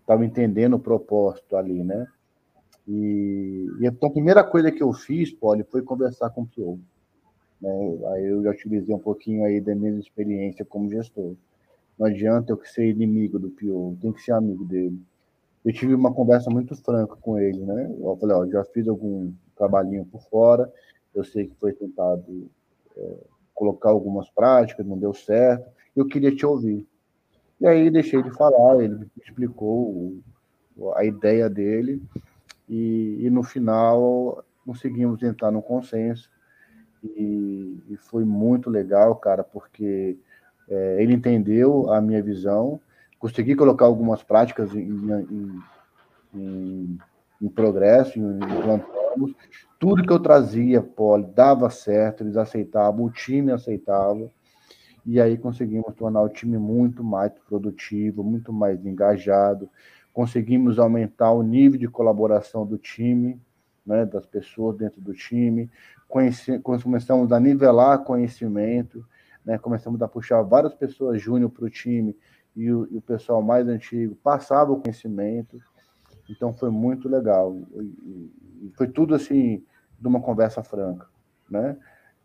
estava 0.00 0.24
entendendo 0.24 0.74
o 0.74 0.80
propósito 0.80 1.56
ali, 1.56 1.82
né? 1.82 2.06
E, 2.86 3.66
e, 3.80 3.86
então 3.86 4.08
a 4.08 4.12
primeira 4.12 4.44
coisa 4.44 4.70
que 4.70 4.82
eu 4.82 4.92
fiz, 4.92 5.32
Poli, 5.32 5.64
foi 5.64 5.82
conversar 5.82 6.30
com 6.30 6.42
o 6.42 6.46
PO. 6.46 6.78
Né? 7.60 7.70
Aí 8.12 8.26
eu 8.26 8.42
já 8.42 8.50
utilizei 8.50 8.94
um 8.94 8.98
pouquinho 8.98 9.44
aí 9.44 9.60
da 9.60 9.74
minha 9.74 9.98
experiência 9.98 10.64
como 10.64 10.90
gestor. 10.90 11.34
Não 11.98 12.06
adianta 12.06 12.52
eu 12.52 12.60
ser 12.64 12.88
inimigo 12.88 13.38
do 13.38 13.50
Pio, 13.50 13.96
tem 14.00 14.12
que 14.12 14.22
ser 14.22 14.32
amigo 14.32 14.64
dele. 14.64 15.00
Eu 15.64 15.72
tive 15.72 15.94
uma 15.94 16.12
conversa 16.12 16.50
muito 16.50 16.76
franca 16.76 17.16
com 17.16 17.38
ele, 17.38 17.64
né? 17.64 17.92
Eu 17.98 18.16
falei, 18.20 18.36
ó, 18.36 18.46
já 18.46 18.62
fiz 18.64 18.86
algum 18.86 19.32
trabalhinho 19.56 20.04
por 20.04 20.20
fora, 20.22 20.72
eu 21.14 21.24
sei 21.24 21.46
que 21.46 21.56
foi 21.56 21.72
tentado 21.72 22.48
é, 22.96 23.16
colocar 23.56 23.88
algumas 23.88 24.30
práticas, 24.30 24.86
não 24.86 24.98
deu 24.98 25.12
certo, 25.12 25.68
eu 25.96 26.06
queria 26.06 26.34
te 26.34 26.46
ouvir. 26.46 26.86
E 27.58 27.66
aí 27.66 27.90
deixei 27.90 28.22
de 28.22 28.30
falar, 28.30 28.84
ele 28.84 29.10
explicou 29.16 30.18
a 30.94 31.04
ideia 31.04 31.48
dele, 31.48 32.02
e, 32.68 33.18
e 33.22 33.30
no 33.30 33.42
final 33.42 34.44
conseguimos 34.64 35.22
entrar 35.22 35.50
no 35.50 35.62
consenso, 35.62 36.30
e, 37.02 37.82
e 37.88 37.96
foi 37.96 38.24
muito 38.24 38.68
legal, 38.68 39.16
cara, 39.16 39.42
porque 39.42 40.18
é, 40.68 41.02
ele 41.02 41.14
entendeu 41.14 41.90
a 41.92 42.00
minha 42.00 42.22
visão, 42.22 42.78
consegui 43.18 43.54
colocar 43.54 43.86
algumas 43.86 44.22
práticas 44.22 44.74
em, 44.74 44.80
em, 44.80 45.62
em, 46.34 46.98
em 47.40 47.48
progresso, 47.48 48.18
implantamos. 48.18 49.34
Tudo 49.78 50.02
que 50.02 50.12
eu 50.12 50.18
trazia, 50.18 50.82
Poli, 50.82 51.24
dava 51.34 51.68
certo, 51.70 52.22
eles 52.22 52.36
aceitavam, 52.36 53.04
o 53.04 53.10
time 53.10 53.52
aceitava. 53.52 54.30
E 55.04 55.20
aí 55.20 55.36
conseguimos 55.36 55.94
tornar 55.94 56.22
o 56.22 56.28
time 56.28 56.58
muito 56.58 57.04
mais 57.04 57.32
produtivo, 57.48 58.24
muito 58.24 58.52
mais 58.52 58.84
engajado. 58.84 59.68
Conseguimos 60.12 60.78
aumentar 60.78 61.30
o 61.32 61.42
nível 61.42 61.78
de 61.78 61.88
colaboração 61.88 62.66
do 62.66 62.78
time, 62.78 63.40
né, 63.86 64.04
das 64.04 64.26
pessoas 64.26 64.76
dentro 64.76 65.00
do 65.00 65.12
time. 65.12 65.70
Conheci, 66.08 66.58
começamos 66.58 67.32
a 67.32 67.38
nivelar 67.38 68.02
conhecimento 68.02 69.04
né? 69.46 69.56
Começamos 69.56 70.02
a 70.02 70.08
puxar 70.08 70.42
várias 70.42 70.74
pessoas 70.74 71.22
júnior 71.22 71.50
para 71.50 71.64
o 71.64 71.70
time 71.70 72.16
e 72.56 72.70
o, 72.72 72.88
e 72.90 72.96
o, 72.96 73.00
pessoal 73.00 73.40
mais 73.40 73.68
antigo 73.68 74.16
passava 74.16 74.72
o 74.72 74.80
conhecimento. 74.80 75.56
Então 76.28 76.52
foi 76.52 76.70
muito 76.70 77.08
legal. 77.08 77.56
E, 77.74 78.72
foi 78.74 78.88
tudo 78.88 79.14
assim, 79.14 79.62
de 79.98 80.08
uma 80.08 80.20
conversa 80.20 80.62
franca, 80.62 81.06
né? 81.50 81.76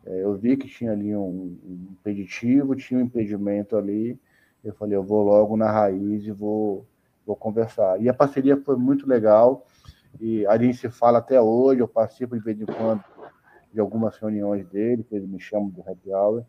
É, 0.04 0.24
eu 0.24 0.34
vi 0.34 0.56
que 0.56 0.66
tinha 0.66 0.92
ali 0.92 1.14
um, 1.14 1.56
impeditivo, 1.92 2.74
tinha 2.74 2.98
um 2.98 3.04
impedimento 3.04 3.76
ali. 3.76 4.18
Eu 4.64 4.74
falei, 4.74 4.96
eu 4.96 5.02
vou 5.02 5.22
logo 5.22 5.56
na 5.56 5.70
raiz 5.70 6.24
e 6.24 6.32
vou, 6.32 6.86
vou 7.26 7.36
conversar. 7.36 8.00
E 8.00 8.08
a 8.08 8.14
parceria 8.14 8.56
foi 8.56 8.76
muito 8.76 9.08
legal. 9.08 9.64
E 10.20 10.44
a 10.46 10.58
gente 10.58 10.76
se 10.78 10.90
fala 10.90 11.18
até 11.18 11.40
hoje. 11.40 11.80
Eu 11.80 11.88
participo 11.88 12.36
de 12.36 12.42
vez 12.42 12.60
em 12.60 12.66
quando 12.66 13.04
de 13.72 13.80
algumas 13.80 14.16
reuniões 14.18 14.66
dele, 14.68 15.02
que 15.02 15.14
eles 15.14 15.28
me 15.28 15.40
chamam 15.40 15.70
do 15.70 15.80
happy 15.80 16.12
hour. 16.12 16.44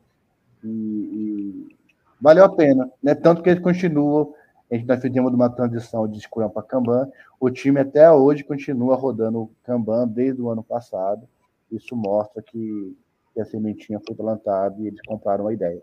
E, 0.63 0.67
e 0.67 1.75
valeu 2.19 2.43
a 2.43 2.49
pena, 2.49 2.89
né? 3.01 3.15
Tanto 3.15 3.41
que 3.41 3.49
eles 3.49 3.63
continuam. 3.63 4.33
A 4.73 4.75
gente 4.75 4.87
nós 4.87 4.99
fizemos 4.99 5.31
uma 5.31 5.51
transição 5.51 6.07
de 6.07 6.19
Scrum 6.19 6.49
para 6.49 6.63
Kanban. 6.63 7.07
O 7.39 7.51
time 7.51 7.79
até 7.79 8.11
hoje 8.11 8.43
continua 8.43 8.95
rodando 8.95 9.51
Kanban 9.63 10.07
desde 10.07 10.41
o 10.41 10.49
ano 10.49 10.63
passado. 10.63 11.29
Isso 11.71 11.95
mostra 11.95 12.41
que 12.41 12.97
que 13.33 13.41
a 13.41 13.45
sementinha 13.45 13.99
foi 14.05 14.15
plantada 14.15 14.79
e 14.79 14.87
eles 14.87 15.01
compraram 15.05 15.47
a 15.47 15.53
ideia. 15.53 15.81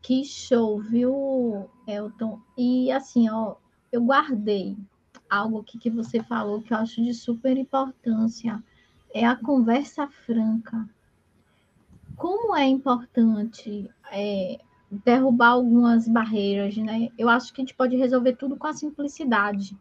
Que 0.00 0.24
show, 0.24 0.80
viu, 0.80 1.70
Elton? 1.86 2.40
E 2.58 2.90
assim, 2.90 3.30
ó, 3.30 3.54
eu 3.92 4.02
guardei 4.02 4.76
algo 5.30 5.60
aqui 5.60 5.78
que 5.78 5.90
você 5.90 6.20
falou 6.22 6.60
que 6.60 6.72
eu 6.72 6.78
acho 6.78 7.02
de 7.02 7.14
super 7.14 7.56
importância. 7.56 8.62
É 9.14 9.24
a 9.24 9.36
conversa 9.36 10.08
franca. 10.08 10.88
Como 12.16 12.56
é 12.56 12.66
importante 12.66 13.88
é, 14.10 14.58
derrubar 15.04 15.52
algumas 15.52 16.06
barreiras, 16.06 16.76
né? 16.76 17.08
Eu 17.16 17.28
acho 17.28 17.52
que 17.52 17.60
a 17.60 17.64
gente 17.64 17.74
pode 17.74 17.96
resolver 17.96 18.36
tudo 18.36 18.56
com 18.56 18.66
a 18.66 18.74
simplicidade. 18.74 19.74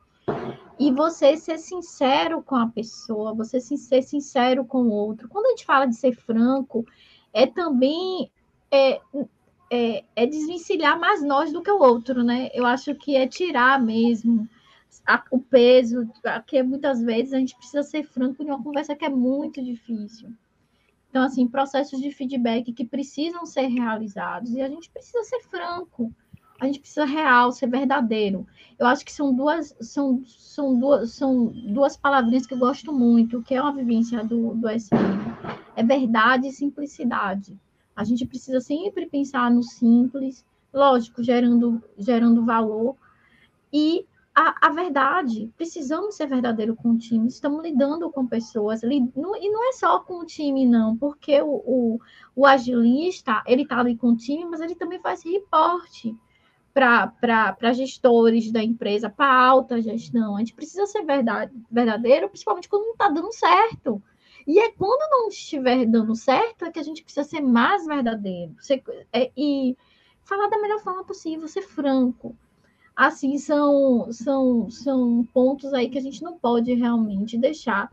E 0.79 0.91
você 0.91 1.35
ser 1.35 1.57
sincero 1.57 2.41
com 2.41 2.55
a 2.55 2.67
pessoa, 2.67 3.33
você 3.33 3.59
ser 3.59 4.01
sincero 4.01 4.63
com 4.63 4.83
o 4.83 4.91
outro. 4.91 5.27
Quando 5.27 5.47
a 5.47 5.49
gente 5.49 5.65
fala 5.65 5.85
de 5.85 5.95
ser 5.95 6.13
franco, 6.13 6.85
é 7.33 7.45
também 7.45 8.31
é, 8.71 9.01
é, 9.69 10.03
é 10.15 10.25
desvencilhar 10.25 10.97
mais 10.97 11.21
nós 11.21 11.51
do 11.51 11.61
que 11.61 11.71
o 11.71 11.81
outro, 11.81 12.23
né? 12.23 12.49
Eu 12.53 12.65
acho 12.65 12.95
que 12.95 13.15
é 13.15 13.27
tirar 13.27 13.81
mesmo 13.81 14.47
a, 15.05 15.21
o 15.29 15.39
peso, 15.39 16.09
que 16.47 16.63
muitas 16.63 17.01
vezes 17.01 17.33
a 17.33 17.37
gente 17.37 17.55
precisa 17.57 17.83
ser 17.83 18.03
franco 18.03 18.41
em 18.41 18.47
uma 18.47 18.63
conversa 18.63 18.95
que 18.95 19.05
é 19.05 19.09
muito 19.09 19.61
difícil. 19.61 20.33
Então, 21.11 21.23
assim, 21.23 21.45
processos 21.45 21.99
de 21.99 22.09
feedback 22.09 22.71
que 22.71 22.85
precisam 22.85 23.45
ser 23.45 23.67
realizados 23.67 24.53
e 24.53 24.61
a 24.61 24.69
gente 24.69 24.89
precisa 24.89 25.21
ser 25.25 25.41
franco, 25.41 26.09
a 26.57 26.65
gente 26.65 26.79
precisa 26.79 27.03
real, 27.03 27.51
ser 27.51 27.67
verdadeiro. 27.67 28.47
Eu 28.79 28.87
acho 28.87 29.03
que 29.03 29.11
são 29.11 29.35
duas, 29.35 29.75
são, 29.81 30.23
são 30.25 30.79
duas, 30.79 31.11
são 31.11 31.47
duas 31.47 31.97
palavrinhas 31.97 32.45
que 32.45 32.53
eu 32.53 32.57
gosto 32.57 32.93
muito, 32.93 33.43
que 33.43 33.53
é 33.53 33.61
uma 33.61 33.75
vivência 33.75 34.23
do, 34.23 34.55
do 34.55 34.69
SM. 34.69 34.95
É 35.75 35.83
verdade 35.83 36.47
e 36.47 36.53
simplicidade. 36.53 37.59
A 37.93 38.05
gente 38.05 38.25
precisa 38.25 38.61
sempre 38.61 39.05
pensar 39.05 39.51
no 39.51 39.63
simples, 39.63 40.45
lógico, 40.73 41.21
gerando, 41.21 41.83
gerando 41.97 42.45
valor, 42.45 42.95
e 43.73 44.05
a, 44.33 44.67
a, 44.67 44.69
verdade, 44.69 45.51
precisamos 45.57 46.15
ser 46.15 46.25
verdadeiro 46.27 46.75
com 46.75 46.91
o 46.91 46.97
time, 46.97 47.27
estamos 47.27 47.61
lidando 47.61 48.09
com 48.09 48.25
pessoas, 48.25 48.81
li, 48.81 49.11
não, 49.15 49.35
e 49.35 49.49
não 49.49 49.69
é 49.69 49.73
só 49.73 49.99
com 49.99 50.19
o 50.19 50.25
time, 50.25 50.65
não, 50.65 50.95
porque 50.95 51.41
o, 51.41 51.49
o, 51.49 51.99
o 52.35 52.45
agilista, 52.45 53.43
ele 53.45 53.63
está 53.63 53.79
ali 53.79 53.97
com 53.97 54.11
o 54.11 54.15
time, 54.15 54.45
mas 54.45 54.61
ele 54.61 54.75
também 54.75 54.99
faz 54.99 55.23
reporte 55.23 56.15
para 56.73 57.73
gestores 57.73 58.49
da 58.51 58.63
empresa, 58.63 59.09
para 59.09 59.33
alta 59.33 59.81
gestão. 59.81 60.37
A 60.37 60.39
gente 60.39 60.53
precisa 60.53 60.85
ser 60.85 61.03
verdade, 61.03 61.51
verdadeiro, 61.69 62.29
principalmente 62.29 62.69
quando 62.69 62.83
não 62.83 62.93
está 62.93 63.09
dando 63.09 63.33
certo. 63.33 64.01
E 64.47 64.57
é 64.59 64.71
quando 64.71 65.11
não 65.11 65.27
estiver 65.27 65.85
dando 65.85 66.15
certo 66.15 66.63
é 66.63 66.71
que 66.71 66.79
a 66.79 66.83
gente 66.83 67.03
precisa 67.03 67.27
ser 67.27 67.41
mais 67.41 67.85
verdadeiro. 67.85 68.55
Ser, 68.59 68.81
é, 69.11 69.29
e 69.35 69.75
falar 70.23 70.47
da 70.47 70.61
melhor 70.61 70.79
forma 70.79 71.03
possível, 71.03 71.47
ser 71.49 71.63
franco 71.63 72.33
assim, 72.95 73.37
são, 73.37 74.11
são, 74.11 74.69
são 74.69 75.27
pontos 75.33 75.73
aí 75.73 75.89
que 75.89 75.97
a 75.97 76.01
gente 76.01 76.21
não 76.21 76.37
pode 76.37 76.73
realmente 76.73 77.37
deixar. 77.37 77.91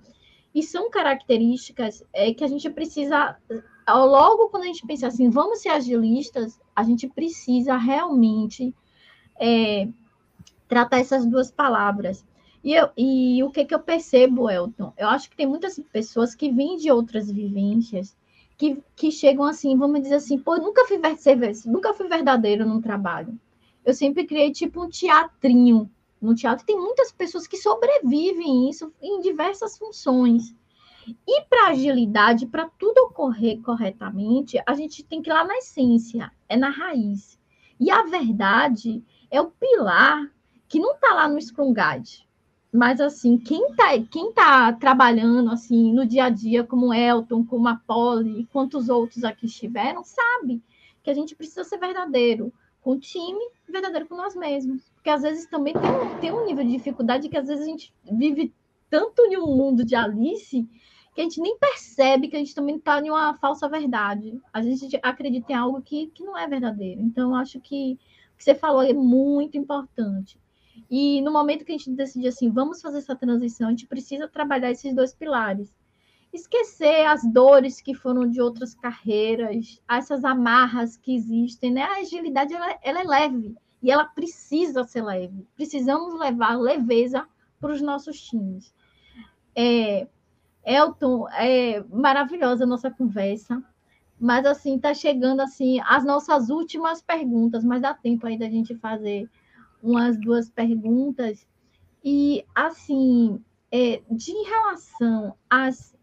E 0.54 0.62
são 0.62 0.90
características 0.90 2.02
é, 2.12 2.32
que 2.34 2.42
a 2.42 2.48
gente 2.48 2.68
precisa, 2.70 3.36
logo 3.88 4.48
quando 4.48 4.64
a 4.64 4.66
gente 4.66 4.86
pensa 4.86 5.06
assim, 5.06 5.28
vamos 5.28 5.60
ser 5.60 5.68
agilistas, 5.68 6.58
a 6.74 6.82
gente 6.82 7.06
precisa 7.08 7.76
realmente 7.76 8.74
é, 9.38 9.88
tratar 10.66 11.00
essas 11.00 11.24
duas 11.26 11.50
palavras. 11.50 12.24
E, 12.64 12.74
eu, 12.74 12.90
e 12.96 13.42
o 13.44 13.50
que, 13.50 13.64
que 13.64 13.74
eu 13.74 13.78
percebo, 13.78 14.50
Elton? 14.50 14.92
Eu 14.96 15.08
acho 15.08 15.30
que 15.30 15.36
tem 15.36 15.46
muitas 15.46 15.78
pessoas 15.92 16.34
que 16.34 16.50
vêm 16.50 16.76
de 16.76 16.90
outras 16.90 17.30
vivências 17.30 18.16
que, 18.56 18.82
que 18.96 19.12
chegam 19.12 19.44
assim, 19.44 19.76
vamos 19.76 20.02
dizer 20.02 20.16
assim, 20.16 20.38
pô, 20.38 20.56
nunca 20.56 20.84
fui, 20.86 20.98
nunca 21.66 21.94
fui 21.94 22.08
verdadeiro 22.08 22.66
no 22.66 22.82
trabalho 22.82 23.38
eu 23.84 23.94
sempre 23.94 24.26
criei 24.26 24.52
tipo 24.52 24.84
um 24.84 24.88
teatrinho. 24.88 25.90
No 26.20 26.34
teatro 26.34 26.66
tem 26.66 26.76
muitas 26.76 27.12
pessoas 27.12 27.46
que 27.46 27.56
sobrevivem 27.56 28.68
isso 28.68 28.92
em 29.00 29.20
diversas 29.20 29.78
funções. 29.78 30.54
E 31.26 31.42
para 31.42 31.68
agilidade, 31.68 32.46
para 32.46 32.68
tudo 32.78 32.98
ocorrer 32.98 33.60
corretamente, 33.62 34.60
a 34.66 34.74
gente 34.74 35.02
tem 35.04 35.22
que 35.22 35.30
ir 35.30 35.32
lá 35.32 35.44
na 35.44 35.56
essência, 35.56 36.30
é 36.48 36.56
na 36.56 36.68
raiz. 36.68 37.38
E 37.80 37.90
a 37.90 38.02
verdade 38.02 39.02
é 39.30 39.40
o 39.40 39.50
pilar 39.50 40.30
que 40.68 40.78
não 40.78 40.94
está 40.94 41.14
lá 41.14 41.28
no 41.28 41.40
Scrum 41.40 41.72
Guide. 41.72 42.28
Mas 42.70 43.00
assim, 43.00 43.38
quem 43.38 43.70
está 43.70 43.98
quem 44.10 44.32
tá 44.32 44.72
trabalhando 44.74 45.50
assim 45.50 45.92
no 45.94 46.04
dia 46.04 46.24
a 46.24 46.30
dia, 46.30 46.62
como 46.62 46.92
Elton, 46.92 47.44
como 47.44 47.66
a 47.66 47.76
Polly 47.76 48.46
quantos 48.52 48.90
outros 48.90 49.24
aqui 49.24 49.46
estiveram, 49.46 50.04
sabe 50.04 50.62
que 51.02 51.10
a 51.10 51.14
gente 51.14 51.34
precisa 51.34 51.64
ser 51.64 51.78
verdadeiro 51.78 52.52
com 52.82 52.92
o 52.92 52.98
time, 52.98 53.40
verdadeiro 53.68 54.06
com 54.06 54.16
nós 54.16 54.34
mesmos. 54.34 54.90
Porque 54.94 55.10
às 55.10 55.22
vezes 55.22 55.46
também 55.46 55.74
tem 55.74 55.90
um, 55.90 56.20
tem 56.20 56.32
um 56.32 56.46
nível 56.46 56.64
de 56.64 56.72
dificuldade 56.72 57.28
que 57.28 57.36
às 57.36 57.46
vezes 57.46 57.64
a 57.64 57.68
gente 57.68 57.92
vive 58.10 58.52
tanto 58.90 59.22
em 59.26 59.36
um 59.36 59.46
mundo 59.46 59.84
de 59.84 59.94
Alice 59.94 60.66
que 61.14 61.20
a 61.20 61.24
gente 61.24 61.40
nem 61.40 61.58
percebe 61.58 62.28
que 62.28 62.36
a 62.36 62.38
gente 62.38 62.54
também 62.54 62.76
está 62.76 63.00
em 63.00 63.10
uma 63.10 63.34
falsa 63.34 63.68
verdade. 63.68 64.40
A 64.52 64.62
gente 64.62 64.98
acredita 65.02 65.52
em 65.52 65.56
algo 65.56 65.82
que, 65.82 66.06
que 66.08 66.22
não 66.22 66.38
é 66.38 66.46
verdadeiro. 66.46 67.00
Então, 67.00 67.34
acho 67.34 67.60
que 67.60 67.98
o 68.34 68.38
que 68.38 68.44
você 68.44 68.54
falou 68.54 68.82
é 68.82 68.92
muito 68.92 69.58
importante. 69.58 70.38
E 70.88 71.20
no 71.22 71.32
momento 71.32 71.64
que 71.64 71.72
a 71.72 71.76
gente 71.76 71.90
decide 71.90 72.28
assim, 72.28 72.50
vamos 72.50 72.80
fazer 72.80 72.98
essa 72.98 73.16
transição, 73.16 73.66
a 73.66 73.70
gente 73.70 73.86
precisa 73.86 74.28
trabalhar 74.28 74.70
esses 74.70 74.94
dois 74.94 75.12
pilares 75.12 75.74
esquecer 76.32 77.06
as 77.06 77.22
dores 77.24 77.80
que 77.80 77.94
foram 77.94 78.28
de 78.28 78.40
outras 78.40 78.74
carreiras, 78.74 79.80
essas 79.88 80.24
amarras 80.24 80.96
que 80.96 81.14
existem, 81.14 81.72
né? 81.72 81.82
A 81.82 81.98
agilidade 81.98 82.52
ela, 82.52 82.78
ela 82.82 83.00
é 83.00 83.04
leve 83.04 83.56
e 83.82 83.90
ela 83.90 84.04
precisa 84.04 84.84
ser 84.84 85.02
leve. 85.02 85.46
Precisamos 85.54 86.18
levar 86.18 86.58
leveza 86.58 87.26
para 87.60 87.72
os 87.72 87.80
nossos 87.80 88.20
times. 88.20 88.74
É, 89.56 90.06
Elton, 90.64 91.28
é 91.30 91.82
maravilhosa 91.84 92.64
a 92.64 92.66
nossa 92.66 92.90
conversa, 92.90 93.62
mas 94.20 94.44
assim 94.44 94.76
está 94.76 94.92
chegando 94.92 95.40
assim 95.40 95.80
as 95.80 96.04
nossas 96.04 96.50
últimas 96.50 97.00
perguntas, 97.00 97.64
mas 97.64 97.80
dá 97.80 97.94
tempo 97.94 98.26
aí 98.26 98.38
da 98.38 98.48
gente 98.50 98.74
fazer 98.74 99.28
umas 99.82 100.18
duas 100.20 100.50
perguntas 100.50 101.46
e 102.04 102.44
assim 102.54 103.42
é, 103.70 104.02
de 104.10 104.32
relação 104.32 105.34
às 105.48 105.96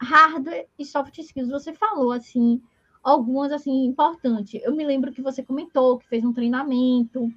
hardware 0.00 0.66
e 0.78 0.84
soft 0.84 1.18
skills. 1.18 1.50
Você 1.50 1.72
falou 1.72 2.12
assim 2.12 2.60
algumas 3.02 3.52
assim 3.52 3.84
importantes. 3.84 4.60
Eu 4.62 4.74
me 4.74 4.84
lembro 4.84 5.12
que 5.12 5.22
você 5.22 5.42
comentou 5.42 5.98
que 5.98 6.08
fez 6.08 6.24
um 6.24 6.32
treinamento, 6.32 7.32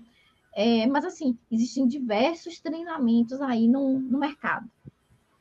é, 0.54 0.86
mas 0.88 1.06
assim 1.06 1.38
existem 1.50 1.88
diversos 1.88 2.60
treinamentos 2.60 3.42
aí 3.42 3.68
no, 3.68 4.00
no 4.00 4.20
mercado. 4.20 4.70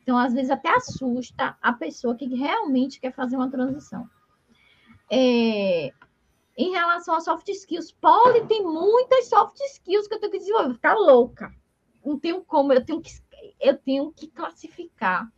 Então 0.03 0.17
às 0.17 0.33
vezes 0.33 0.51
até 0.51 0.71
assusta 0.75 1.57
a 1.61 1.73
pessoa 1.73 2.15
que 2.15 2.27
realmente 2.27 3.01
quer 3.01 3.13
fazer 3.13 3.37
uma 3.37 3.51
transição. 3.51 4.09
É, 5.11 5.93
em 6.57 6.71
relação 6.71 7.15
a 7.15 7.21
soft 7.21 7.49
skills, 7.49 7.93
Poli 7.93 8.47
tem 8.47 8.63
muitas 8.63 9.29
soft 9.29 9.59
skills 9.61 10.07
que 10.07 10.15
eu 10.15 10.21
tenho 10.21 10.33
que 10.33 10.39
desenvolver, 10.39 10.75
ficar 10.75 10.95
louca. 10.95 11.53
Não 12.05 12.19
tenho 12.19 12.43
como, 12.45 12.73
eu 12.73 12.85
tenho 12.85 13.01
que 13.01 13.11
eu 13.59 13.77
tenho 13.77 14.13
que 14.13 14.29
classificar 14.29 15.31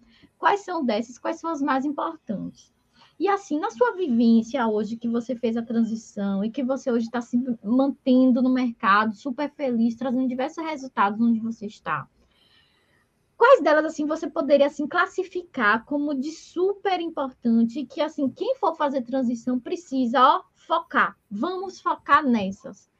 quais 0.42 0.62
são 0.62 0.85
dessas, 0.85 1.18
quais 1.18 1.38
são 1.38 1.48
as 1.48 1.62
mais 1.62 1.85
importantes. 1.85 2.74
E 3.16 3.28
assim, 3.28 3.61
na 3.61 3.70
sua 3.70 3.92
vivência 3.92 4.66
hoje, 4.66 4.96
que 4.96 5.09
você 5.09 5.37
fez 5.37 5.57
a 5.57 5.62
transição 5.62 6.44
e 6.44 6.50
que 6.50 6.64
você 6.64 6.90
hoje 6.90 7.07
está 7.07 7.20
se 7.20 7.40
mantendo 7.62 8.42
no 8.42 8.52
mercado, 8.52 9.14
super 9.14 9.48
feliz, 9.52 9.94
trazendo 9.94 10.26
diversos 10.26 10.64
resultados 10.64 11.20
onde 11.20 11.38
você 11.38 11.66
está. 11.66 12.09
Quais 13.37 13.62
delas, 13.62 13.85
assim, 13.85 14.05
você 14.05 14.28
poderia, 14.28 14.66
assim, 14.66 14.85
classificar 14.88 15.85
como 15.85 16.12
de 16.12 16.33
super 16.33 17.00
importante 17.00 17.87
que, 17.87 18.00
assim, 18.00 18.28
quem 18.28 18.57
for 18.57 18.74
fazer 18.74 19.02
transição 19.02 19.61
precisa, 19.61 20.20
ó, 20.20 20.42
focar. 20.57 21.16
Vamos 21.31 21.81
focar 21.81 22.26
nessas. 22.26 22.90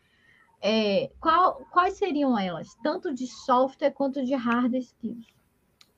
É, 0.61 1.11
qual, 1.19 1.67
quais 1.73 1.95
seriam 1.95 2.39
elas? 2.39 2.77
Tanto 2.85 3.13
de 3.13 3.27
software 3.27 3.91
quanto 3.91 4.25
de 4.25 4.33
hard 4.33 4.77
skills. 4.77 5.42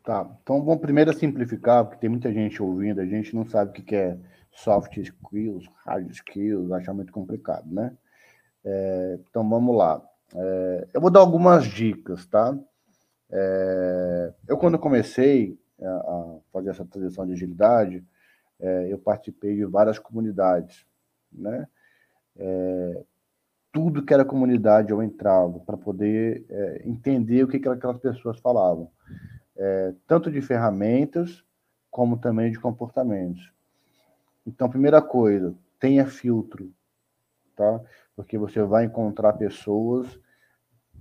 Tá, 0.04 0.30
então 0.42 0.62
vamos 0.62 0.82
primeiro 0.82 1.14
simplificar, 1.14 1.82
porque 1.82 1.98
tem 1.98 2.10
muita 2.10 2.30
gente 2.30 2.62
ouvindo, 2.62 3.00
a 3.00 3.06
gente 3.06 3.34
não 3.34 3.46
sabe 3.46 3.70
o 3.70 3.72
que 3.72 3.96
é 3.96 4.18
soft 4.52 4.98
skills, 4.98 5.66
hard 5.86 6.10
skills, 6.10 6.70
acha 6.72 6.92
muito 6.92 7.10
complicado, 7.10 7.66
né? 7.72 7.96
É, 8.62 9.18
então 9.18 9.48
vamos 9.48 9.74
lá. 9.74 10.02
É, 10.34 10.88
eu 10.92 11.00
vou 11.00 11.10
dar 11.10 11.20
algumas 11.20 11.64
dicas, 11.64 12.26
tá? 12.26 12.54
É, 13.30 14.34
eu, 14.46 14.58
quando 14.58 14.78
comecei 14.78 15.58
a, 15.82 16.36
fazer 16.52 16.68
essa 16.68 16.84
transição 16.84 17.26
de 17.26 17.32
agilidade, 17.32 18.04
é, 18.60 18.92
eu 18.92 18.98
participei 18.98 19.56
de 19.56 19.64
várias 19.64 19.98
comunidades, 19.98 20.84
né? 21.32 21.66
É, 22.36 23.02
tudo 23.72 24.04
que 24.04 24.12
era 24.12 24.22
comunidade 24.22 24.90
eu 24.90 25.02
entrava 25.02 25.60
para 25.60 25.78
poder 25.78 26.44
é, 26.50 26.82
entender 26.84 27.42
o 27.42 27.48
que, 27.48 27.58
que 27.58 27.68
aquelas 27.68 27.98
pessoas 27.98 28.38
falavam 28.38 28.90
é, 29.56 29.94
tanto 30.06 30.30
de 30.30 30.40
ferramentas 30.40 31.44
como 31.90 32.16
também 32.16 32.50
de 32.50 32.58
comportamentos. 32.58 33.52
Então, 34.46 34.68
primeira 34.68 35.00
coisa, 35.00 35.54
tenha 35.78 36.06
filtro, 36.06 36.72
tá? 37.56 37.80
Porque 38.16 38.36
você 38.36 38.62
vai 38.62 38.84
encontrar 38.84 39.34
pessoas 39.34 40.18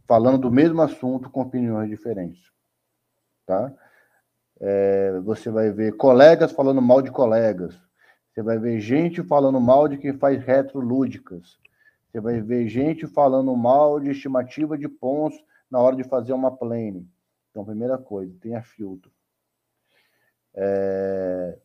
falando 0.07 0.37
do 0.37 0.51
mesmo 0.51 0.81
assunto 0.81 1.29
com 1.29 1.41
opiniões 1.41 1.89
diferentes, 1.89 2.51
tá? 3.45 3.73
É, 4.59 5.19
você 5.21 5.49
vai 5.49 5.71
ver 5.71 5.97
colegas 5.97 6.51
falando 6.51 6.81
mal 6.81 7.01
de 7.01 7.11
colegas, 7.11 7.77
você 8.31 8.41
vai 8.41 8.57
ver 8.57 8.79
gente 8.79 9.21
falando 9.23 9.59
mal 9.59 9.87
de 9.87 9.97
quem 9.97 10.13
faz 10.13 10.43
retrolúdicas, 10.43 11.59
você 12.11 12.21
vai 12.21 12.39
ver 12.39 12.67
gente 12.67 13.07
falando 13.07 13.55
mal 13.55 13.99
de 13.99 14.11
estimativa 14.11 14.77
de 14.77 14.87
pontos 14.87 15.43
na 15.69 15.79
hora 15.79 15.95
de 15.95 16.03
fazer 16.03 16.33
uma 16.33 16.55
plane. 16.55 17.09
Então, 17.53 17.63
primeira 17.63 17.99
coisa, 17.99 18.35
tenha 18.41 18.63
filtro. 18.63 19.11
É, 20.55 21.59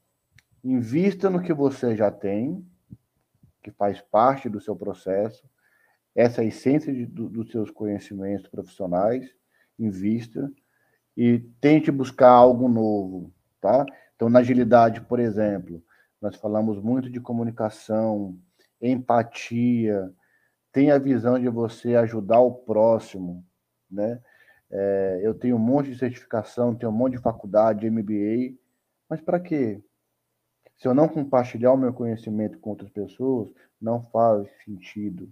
invista 0.63 1.31
no 1.31 1.41
que 1.41 1.55
você 1.55 1.97
já 1.97 2.11
tem, 2.11 2.63
que 3.63 3.71
faz 3.71 3.99
parte 4.03 4.51
do 4.51 4.61
seu 4.61 4.77
processo, 4.77 5.49
essa 6.15 6.45
é 6.45 6.49
essência 6.49 6.93
de, 6.93 7.07
do, 7.07 7.31
dos 7.31 7.51
seus 7.51 7.71
conhecimentos 7.71 8.47
profissionais, 8.49 9.35
invista 9.79 10.53
e 11.17 11.39
tente 11.59 11.91
buscar 11.91 12.29
algo 12.29 12.69
novo, 12.69 13.33
tá? 13.59 13.87
Então, 14.15 14.29
na 14.29 14.41
agilidade, 14.41 15.01
por 15.01 15.19
exemplo, 15.19 15.83
nós 16.21 16.37
falamos 16.37 16.79
muito 16.83 17.09
de 17.09 17.19
comunicação, 17.19 18.39
empatia, 18.79 20.13
tem 20.71 20.91
a 20.91 20.99
visão 20.99 21.41
de 21.41 21.49
você 21.49 21.97
ajudar 21.97 22.41
o 22.41 22.53
próximo, 22.53 23.43
né? 23.91 24.21
É, 24.71 25.21
eu 25.23 25.35
tenho 25.35 25.57
um 25.57 25.61
monte 25.61 25.91
de 25.91 25.99
certificação, 25.99 26.75
tenho 26.75 26.93
um 26.93 26.95
monte 26.95 27.13
de 27.13 27.23
faculdade, 27.23 27.89
MBA, 27.89 28.57
mas 29.09 29.21
para 29.21 29.41
quê? 29.41 29.83
Se 30.77 30.87
eu 30.87 30.95
não 30.95 31.09
compartilhar 31.09 31.73
o 31.73 31.77
meu 31.77 31.93
conhecimento 31.93 32.59
com 32.59 32.71
outras 32.71 32.91
pessoas, 32.91 33.49
não 33.81 34.03
faz 34.13 34.49
sentido. 34.65 35.29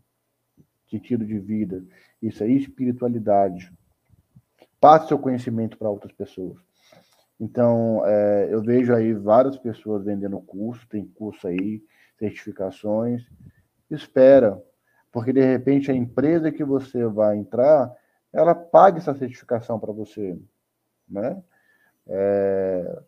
Sentido 0.91 1.25
de 1.25 1.39
vida. 1.39 1.85
Isso 2.21 2.43
é 2.43 2.49
espiritualidade. 2.49 3.73
Passe 4.81 5.09
seu 5.09 5.19
conhecimento 5.19 5.77
para 5.77 5.91
outras 5.91 6.13
pessoas. 6.13 6.59
Então, 7.39 8.03
é, 8.07 8.49
eu 8.51 8.63
vejo 8.63 8.95
aí 8.95 9.13
várias 9.13 9.59
pessoas 9.59 10.05
vendendo 10.05 10.41
curso, 10.41 10.89
tem 10.89 11.07
curso 11.07 11.47
aí, 11.47 11.83
certificações. 12.19 13.27
Espera, 13.91 14.61
porque 15.13 15.33
de 15.33 15.45
repente 15.45 15.91
a 15.91 15.95
empresa 15.95 16.51
que 16.51 16.65
você 16.65 17.05
vai 17.07 17.37
entrar, 17.37 17.93
ela 18.37 18.55
paga 18.55 18.99
essa 18.99 19.15
certificação 19.15 19.79
para 19.79 19.93
você, 19.93 20.39
né? 21.09 21.43
É, 22.07 23.03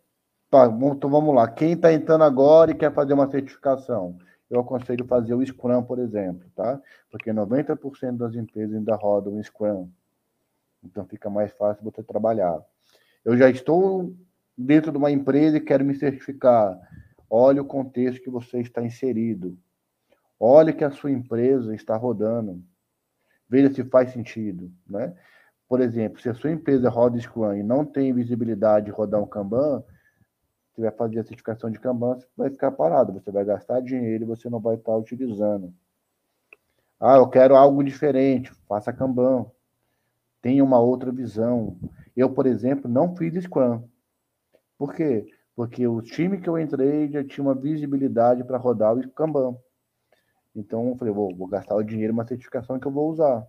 Tá, 0.50 0.64
então 0.66 1.10
vamos 1.10 1.34
lá. 1.34 1.46
Quem 1.46 1.72
está 1.72 1.92
entrando 1.92 2.24
agora 2.24 2.70
e 2.70 2.74
quer 2.74 2.92
fazer 2.92 3.12
uma 3.12 3.30
certificação, 3.30 4.16
eu 4.50 4.60
aconselho 4.60 5.04
fazer 5.04 5.34
o 5.34 5.44
Scrum, 5.44 5.82
por 5.82 5.98
exemplo, 5.98 6.48
tá? 6.56 6.80
Porque 7.10 7.30
90% 7.30 8.16
das 8.16 8.34
empresas 8.34 8.74
ainda 8.74 8.94
rodam 8.94 9.36
o 9.36 9.44
Scrum. 9.44 9.90
Então 10.82 11.04
fica 11.04 11.28
mais 11.28 11.52
fácil 11.52 11.84
você 11.84 12.02
trabalhar. 12.02 12.62
Eu 13.22 13.36
já 13.36 13.50
estou 13.50 14.14
dentro 14.56 14.90
de 14.90 14.96
uma 14.96 15.10
empresa 15.10 15.58
e 15.58 15.60
quero 15.60 15.84
me 15.84 15.94
certificar. 15.94 16.80
Olhe 17.28 17.60
o 17.60 17.64
contexto 17.64 18.22
que 18.22 18.30
você 18.30 18.60
está 18.60 18.82
inserido. 18.82 19.58
Olhe 20.40 20.72
que 20.72 20.84
a 20.84 20.90
sua 20.90 21.10
empresa 21.10 21.74
está 21.74 21.94
rodando. 21.94 22.62
Veja 23.48 23.72
se 23.72 23.84
faz 23.84 24.12
sentido, 24.12 24.70
né? 24.86 25.14
Por 25.68 25.80
exemplo, 25.80 26.20
se 26.20 26.28
a 26.28 26.34
sua 26.34 26.50
empresa 26.50 26.88
roda 26.88 27.18
Scrum 27.18 27.54
e 27.54 27.62
não 27.62 27.84
tem 27.84 28.12
visibilidade 28.12 28.86
de 28.86 28.92
rodar 28.92 29.20
um 29.20 29.26
Kanban, 29.26 29.82
você 30.72 30.82
vai 30.82 30.90
fazer 30.90 31.18
a 31.20 31.24
certificação 31.24 31.70
de 31.70 31.78
Kanban, 31.78 32.14
você 32.14 32.26
vai 32.36 32.50
ficar 32.50 32.70
parado, 32.70 33.12
você 33.12 33.30
vai 33.30 33.44
gastar 33.44 33.80
dinheiro 33.80 34.24
e 34.24 34.26
você 34.26 34.48
não 34.48 34.60
vai 34.60 34.76
estar 34.76 34.96
utilizando. 34.96 35.74
Ah, 37.00 37.16
eu 37.16 37.28
quero 37.28 37.54
algo 37.54 37.82
diferente, 37.84 38.52
faça 38.66 38.92
Kanban. 38.92 39.46
Tenha 40.40 40.64
uma 40.64 40.80
outra 40.80 41.12
visão. 41.12 41.76
Eu, 42.16 42.30
por 42.30 42.46
exemplo, 42.46 42.90
não 42.90 43.14
fiz 43.16 43.34
Scrum. 43.42 43.88
Por 44.76 44.94
quê? 44.94 45.26
Porque 45.54 45.86
o 45.86 46.00
time 46.00 46.40
que 46.40 46.48
eu 46.48 46.58
entrei 46.58 47.10
já 47.10 47.24
tinha 47.24 47.44
uma 47.44 47.54
visibilidade 47.54 48.44
para 48.44 48.56
rodar 48.56 48.96
o 48.96 49.10
Kanban. 49.10 49.56
Então, 50.58 50.88
eu 50.88 50.96
falei, 50.96 51.14
vou, 51.14 51.32
vou 51.36 51.46
gastar 51.46 51.76
o 51.76 51.84
dinheiro 51.84 52.12
uma 52.12 52.26
certificação 52.26 52.80
que 52.80 52.86
eu 52.86 52.90
vou 52.90 53.08
usar. 53.08 53.46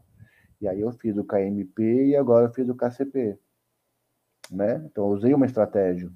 E 0.61 0.67
aí 0.67 0.79
eu 0.79 0.91
fiz 0.91 1.17
o 1.17 1.23
KMP 1.23 2.09
e 2.09 2.15
agora 2.15 2.45
eu 2.45 2.53
fiz 2.53 2.69
o 2.69 2.75
KCP. 2.75 3.39
Né? 4.51 4.75
Então, 4.85 5.05
eu 5.05 5.11
usei 5.11 5.33
uma 5.33 5.47
estratégia. 5.47 6.11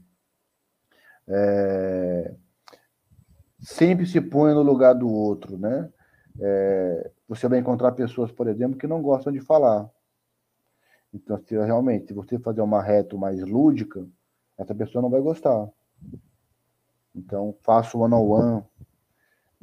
É, 1.27 2.35
sempre 3.59 4.05
se 4.05 4.21
põe 4.21 4.53
no 4.53 4.61
lugar 4.61 4.93
do 4.93 5.09
outro, 5.09 5.57
né? 5.57 5.89
É, 6.39 7.11
você 7.27 7.47
vai 7.47 7.57
encontrar 7.57 7.93
pessoas, 7.93 8.31
por 8.31 8.47
exemplo, 8.47 8.77
que 8.77 8.85
não 8.85 9.01
gostam 9.01 9.33
de 9.33 9.39
falar. 9.39 9.89
Então, 11.11 11.39
se 11.39 11.55
realmente, 11.55 12.07
se 12.07 12.13
você 12.13 12.37
fazer 12.37 12.61
uma 12.61 12.83
reto 12.83 13.17
mais 13.17 13.41
lúdica, 13.41 14.05
essa 14.57 14.75
pessoa 14.75 15.01
não 15.01 15.09
vai 15.09 15.21
gostar. 15.21 15.67
Então, 17.15 17.55
faça 17.61 17.97
o 17.97 18.01
one-on-one, 18.01 18.63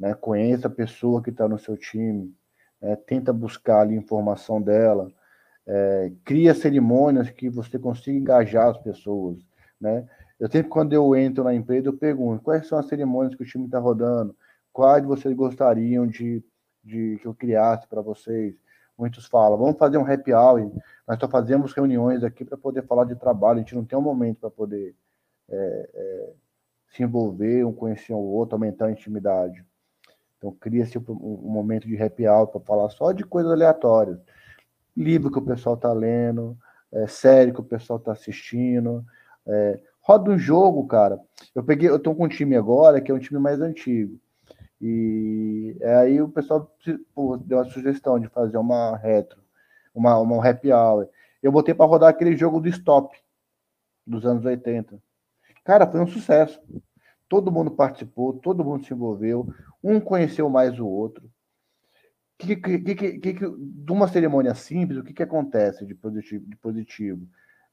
né? 0.01 0.15
conheça 0.15 0.67
a 0.67 0.71
pessoa 0.71 1.21
que 1.21 1.29
está 1.29 1.47
no 1.47 1.59
seu 1.59 1.77
time, 1.77 2.35
né? 2.81 2.95
tenta 2.95 3.31
buscar 3.31 3.81
ali 3.81 3.95
informação 3.95 4.59
dela, 4.59 5.11
é, 5.67 6.11
cria 6.25 6.55
cerimônias 6.55 7.29
que 7.29 7.47
você 7.47 7.77
consiga 7.77 8.17
engajar 8.17 8.69
as 8.69 8.77
pessoas, 8.79 9.37
né? 9.79 10.07
Eu 10.39 10.49
sempre, 10.49 10.69
quando 10.69 10.91
eu 10.91 11.15
entro 11.15 11.43
na 11.43 11.53
empresa, 11.53 11.87
eu 11.87 11.93
pergunto 11.95 12.41
quais 12.41 12.65
são 12.67 12.79
as 12.79 12.87
cerimônias 12.87 13.35
que 13.35 13.43
o 13.43 13.45
time 13.45 13.65
está 13.65 13.77
rodando, 13.77 14.35
quais 14.73 15.05
vocês 15.05 15.35
gostariam 15.35 16.07
de, 16.07 16.43
de 16.83 17.19
que 17.21 17.27
eu 17.27 17.33
criasse 17.35 17.87
para 17.87 18.01
vocês. 18.01 18.55
Muitos 18.97 19.27
falam, 19.27 19.55
vamos 19.55 19.77
fazer 19.77 19.99
um 19.99 20.11
happy 20.11 20.33
hour. 20.33 20.71
Nós 21.07 21.19
só 21.19 21.27
fazemos 21.27 21.73
reuniões 21.73 22.23
aqui 22.23 22.43
para 22.43 22.57
poder 22.57 22.83
falar 22.87 23.05
de 23.05 23.15
trabalho, 23.15 23.57
a 23.57 23.61
gente 23.61 23.75
não 23.75 23.85
tem 23.85 23.95
um 23.95 24.01
momento 24.01 24.39
para 24.39 24.49
poder 24.49 24.95
é, 25.47 25.89
é, 25.93 26.33
se 26.91 27.03
envolver, 27.03 27.63
um 27.63 27.71
conhecer 27.71 28.13
o 28.13 28.17
outro, 28.17 28.55
aumentar 28.55 28.87
a 28.87 28.91
intimidade. 28.91 29.63
Então, 30.41 30.51
cria-se 30.59 30.97
um, 30.97 31.03
um 31.07 31.51
momento 31.51 31.87
de 31.87 32.01
happy 32.01 32.27
hour 32.27 32.47
para 32.47 32.59
falar 32.61 32.89
só 32.89 33.11
de 33.11 33.23
coisas 33.23 33.51
aleatórias. 33.51 34.17
Livro 34.97 35.31
que 35.31 35.37
o 35.37 35.45
pessoal 35.45 35.75
está 35.75 35.93
lendo, 35.93 36.57
é, 36.91 37.05
série 37.05 37.53
que 37.53 37.59
o 37.59 37.63
pessoal 37.63 37.99
está 37.99 38.11
assistindo, 38.11 39.05
é, 39.45 39.79
roda 40.01 40.31
um 40.31 40.39
jogo, 40.39 40.87
cara. 40.87 41.19
Eu 41.53 41.63
peguei, 41.63 41.87
eu 41.87 41.99
tô 41.99 42.15
com 42.15 42.25
um 42.25 42.27
time 42.27 42.55
agora 42.55 42.99
que 42.99 43.11
é 43.11 43.13
um 43.13 43.19
time 43.19 43.39
mais 43.39 43.61
antigo. 43.61 44.19
E 44.81 45.77
aí 45.99 46.19
o 46.19 46.27
pessoal 46.27 46.75
pô, 47.13 47.37
deu 47.37 47.59
a 47.59 47.65
sugestão 47.65 48.19
de 48.19 48.27
fazer 48.27 48.57
uma 48.57 48.97
retro, 48.97 49.39
uma, 49.93 50.17
uma 50.17 50.43
happy 50.43 50.73
hour. 50.73 51.07
Eu 51.43 51.51
botei 51.51 51.75
para 51.75 51.85
rodar 51.85 52.09
aquele 52.09 52.35
jogo 52.35 52.59
do 52.59 52.67
stop 52.67 53.15
dos 54.07 54.25
anos 54.25 54.43
80. 54.43 54.99
Cara, 55.63 55.85
foi 55.85 55.99
um 55.99 56.07
sucesso. 56.07 56.59
Todo 57.31 57.49
mundo 57.49 57.71
participou, 57.71 58.33
todo 58.33 58.61
mundo 58.61 58.85
se 58.85 58.93
envolveu, 58.93 59.47
um 59.81 60.01
conheceu 60.01 60.49
mais 60.49 60.77
o 60.77 60.85
outro. 60.85 61.31
Que, 62.37 62.57
que, 62.57 62.77
que, 62.77 63.19
que, 63.19 63.33
de 63.33 63.89
uma 63.89 64.09
cerimônia 64.09 64.53
simples, 64.53 64.99
o 64.99 65.03
que, 65.03 65.13
que 65.13 65.23
acontece 65.23 65.85
de 65.85 65.95
positivo, 65.95 66.45
de 66.45 66.57
positivo? 66.57 67.25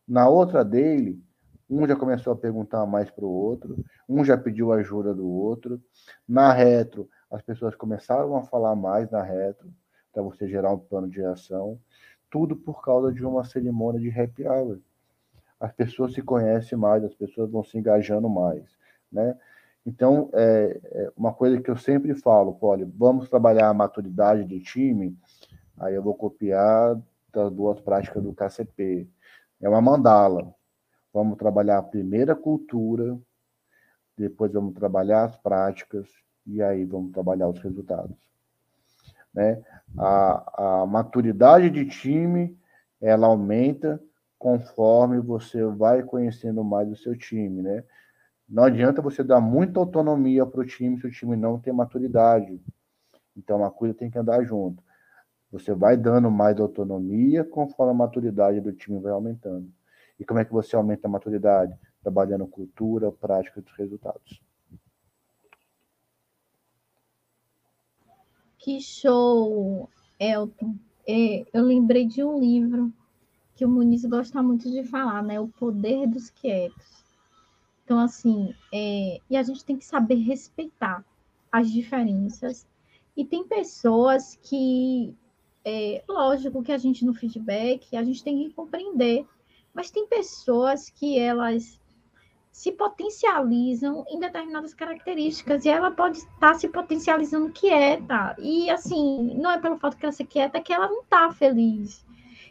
Na 0.06 0.28
outra 0.28 0.64
dele, 0.64 1.20
um 1.68 1.84
já 1.88 1.96
começou 1.96 2.32
a 2.32 2.36
perguntar 2.36 2.86
mais 2.86 3.10
para 3.10 3.24
o 3.24 3.28
outro, 3.28 3.84
um 4.08 4.24
já 4.24 4.38
pediu 4.38 4.70
ajuda 4.72 5.12
do 5.12 5.28
outro. 5.28 5.82
Na 6.28 6.52
retro, 6.52 7.10
as 7.28 7.42
pessoas 7.42 7.74
começaram 7.74 8.36
a 8.36 8.44
falar 8.44 8.76
mais 8.76 9.10
na 9.10 9.24
retro, 9.24 9.68
para 10.12 10.22
você 10.22 10.46
gerar 10.46 10.72
um 10.72 10.78
plano 10.78 11.08
de 11.08 11.20
ação. 11.24 11.80
Tudo 12.30 12.54
por 12.54 12.80
causa 12.80 13.12
de 13.12 13.26
uma 13.26 13.42
cerimônia 13.42 14.00
de 14.00 14.08
happy 14.08 14.46
hour. 14.46 14.78
As 15.58 15.72
pessoas 15.72 16.14
se 16.14 16.22
conhecem 16.22 16.78
mais, 16.78 17.02
as 17.02 17.14
pessoas 17.16 17.50
vão 17.50 17.64
se 17.64 17.76
engajando 17.76 18.28
mais, 18.28 18.77
né? 19.10 19.36
Então, 19.84 20.28
é, 20.34 20.80
é 20.84 21.12
uma 21.16 21.32
coisa 21.32 21.60
que 21.60 21.70
eu 21.70 21.76
sempre 21.76 22.14
falo, 22.14 22.54
Poli, 22.54 22.84
vamos 22.84 23.28
trabalhar 23.28 23.68
a 23.68 23.74
maturidade 23.74 24.44
de 24.44 24.60
time, 24.60 25.16
aí 25.78 25.94
eu 25.94 26.02
vou 26.02 26.14
copiar 26.14 27.00
das 27.32 27.50
duas 27.50 27.80
práticas 27.80 28.22
do 28.22 28.34
KCP. 28.34 29.08
É 29.60 29.68
uma 29.68 29.80
mandala. 29.80 30.52
Vamos 31.12 31.38
trabalhar 31.38 31.78
a 31.78 31.82
primeira 31.82 32.36
cultura, 32.36 33.18
depois 34.16 34.52
vamos 34.52 34.74
trabalhar 34.74 35.24
as 35.24 35.36
práticas 35.36 36.06
e 36.46 36.62
aí 36.62 36.84
vamos 36.84 37.12
trabalhar 37.12 37.48
os 37.48 37.58
resultados. 37.60 38.16
Né? 39.32 39.62
A, 39.96 40.80
a 40.82 40.86
maturidade 40.86 41.70
de 41.70 41.86
time 41.86 42.58
ela 43.00 43.26
aumenta 43.26 44.02
conforme 44.38 45.20
você 45.20 45.64
vai 45.64 46.02
conhecendo 46.02 46.62
mais 46.62 46.90
o 46.90 46.96
seu 46.96 47.16
time, 47.16 47.62
né? 47.62 47.84
Não 48.48 48.64
adianta 48.64 49.02
você 49.02 49.22
dar 49.22 49.40
muita 49.40 49.78
autonomia 49.78 50.46
para 50.46 50.60
o 50.60 50.64
time 50.64 50.98
se 50.98 51.06
o 51.06 51.10
time 51.10 51.36
não 51.36 51.58
tem 51.58 51.72
maturidade. 51.72 52.58
Então 53.36 53.62
a 53.62 53.70
coisa 53.70 53.94
tem 53.94 54.10
que 54.10 54.18
andar 54.18 54.42
junto. 54.44 54.82
Você 55.52 55.74
vai 55.74 55.96
dando 55.96 56.30
mais 56.30 56.58
autonomia 56.58 57.44
conforme 57.44 57.92
a 57.92 57.94
maturidade 57.94 58.60
do 58.60 58.72
time 58.72 59.00
vai 59.00 59.12
aumentando. 59.12 59.70
E 60.18 60.24
como 60.24 60.40
é 60.40 60.44
que 60.44 60.52
você 60.52 60.74
aumenta 60.74 61.06
a 61.06 61.10
maturidade? 61.10 61.74
Trabalhando 62.02 62.46
cultura, 62.46 63.12
prática 63.12 63.60
dos 63.60 63.72
resultados. 63.76 64.42
Que 68.58 68.80
show, 68.80 69.88
Elton. 70.18 70.74
É, 71.06 71.46
eu 71.52 71.62
lembrei 71.62 72.06
de 72.06 72.24
um 72.24 72.38
livro 72.38 72.92
que 73.54 73.64
o 73.64 73.68
Muniz 73.68 74.04
gosta 74.04 74.42
muito 74.42 74.70
de 74.70 74.84
falar, 74.84 75.22
né? 75.22 75.38
O 75.38 75.48
Poder 75.48 76.06
dos 76.06 76.28
Quietos. 76.30 76.97
Então, 77.88 78.00
assim, 78.00 78.54
é, 78.70 79.18
e 79.30 79.34
a 79.34 79.42
gente 79.42 79.64
tem 79.64 79.74
que 79.74 79.84
saber 79.86 80.16
respeitar 80.16 81.02
as 81.50 81.72
diferenças. 81.72 82.66
E 83.16 83.24
tem 83.24 83.44
pessoas 83.44 84.38
que, 84.42 85.14
é, 85.64 86.04
lógico 86.06 86.62
que 86.62 86.70
a 86.70 86.76
gente 86.76 87.02
no 87.02 87.14
feedback, 87.14 87.96
a 87.96 88.04
gente 88.04 88.22
tem 88.22 88.44
que 88.44 88.52
compreender, 88.52 89.26
mas 89.72 89.90
tem 89.90 90.06
pessoas 90.06 90.90
que 90.90 91.18
elas 91.18 91.80
se 92.52 92.72
potencializam 92.72 94.04
em 94.10 94.20
determinadas 94.20 94.74
características 94.74 95.64
e 95.64 95.70
ela 95.70 95.90
pode 95.90 96.18
estar 96.18 96.56
se 96.56 96.68
potencializando 96.68 97.50
quieta. 97.52 98.36
E 98.38 98.68
assim, 98.68 99.32
não 99.34 99.50
é 99.50 99.58
pelo 99.58 99.78
fato 99.78 99.96
que 99.96 100.04
ela 100.04 100.12
ser 100.12 100.26
quieta 100.26 100.60
que 100.60 100.74
ela 100.74 100.88
não 100.88 101.00
está 101.00 101.32
feliz. 101.32 102.04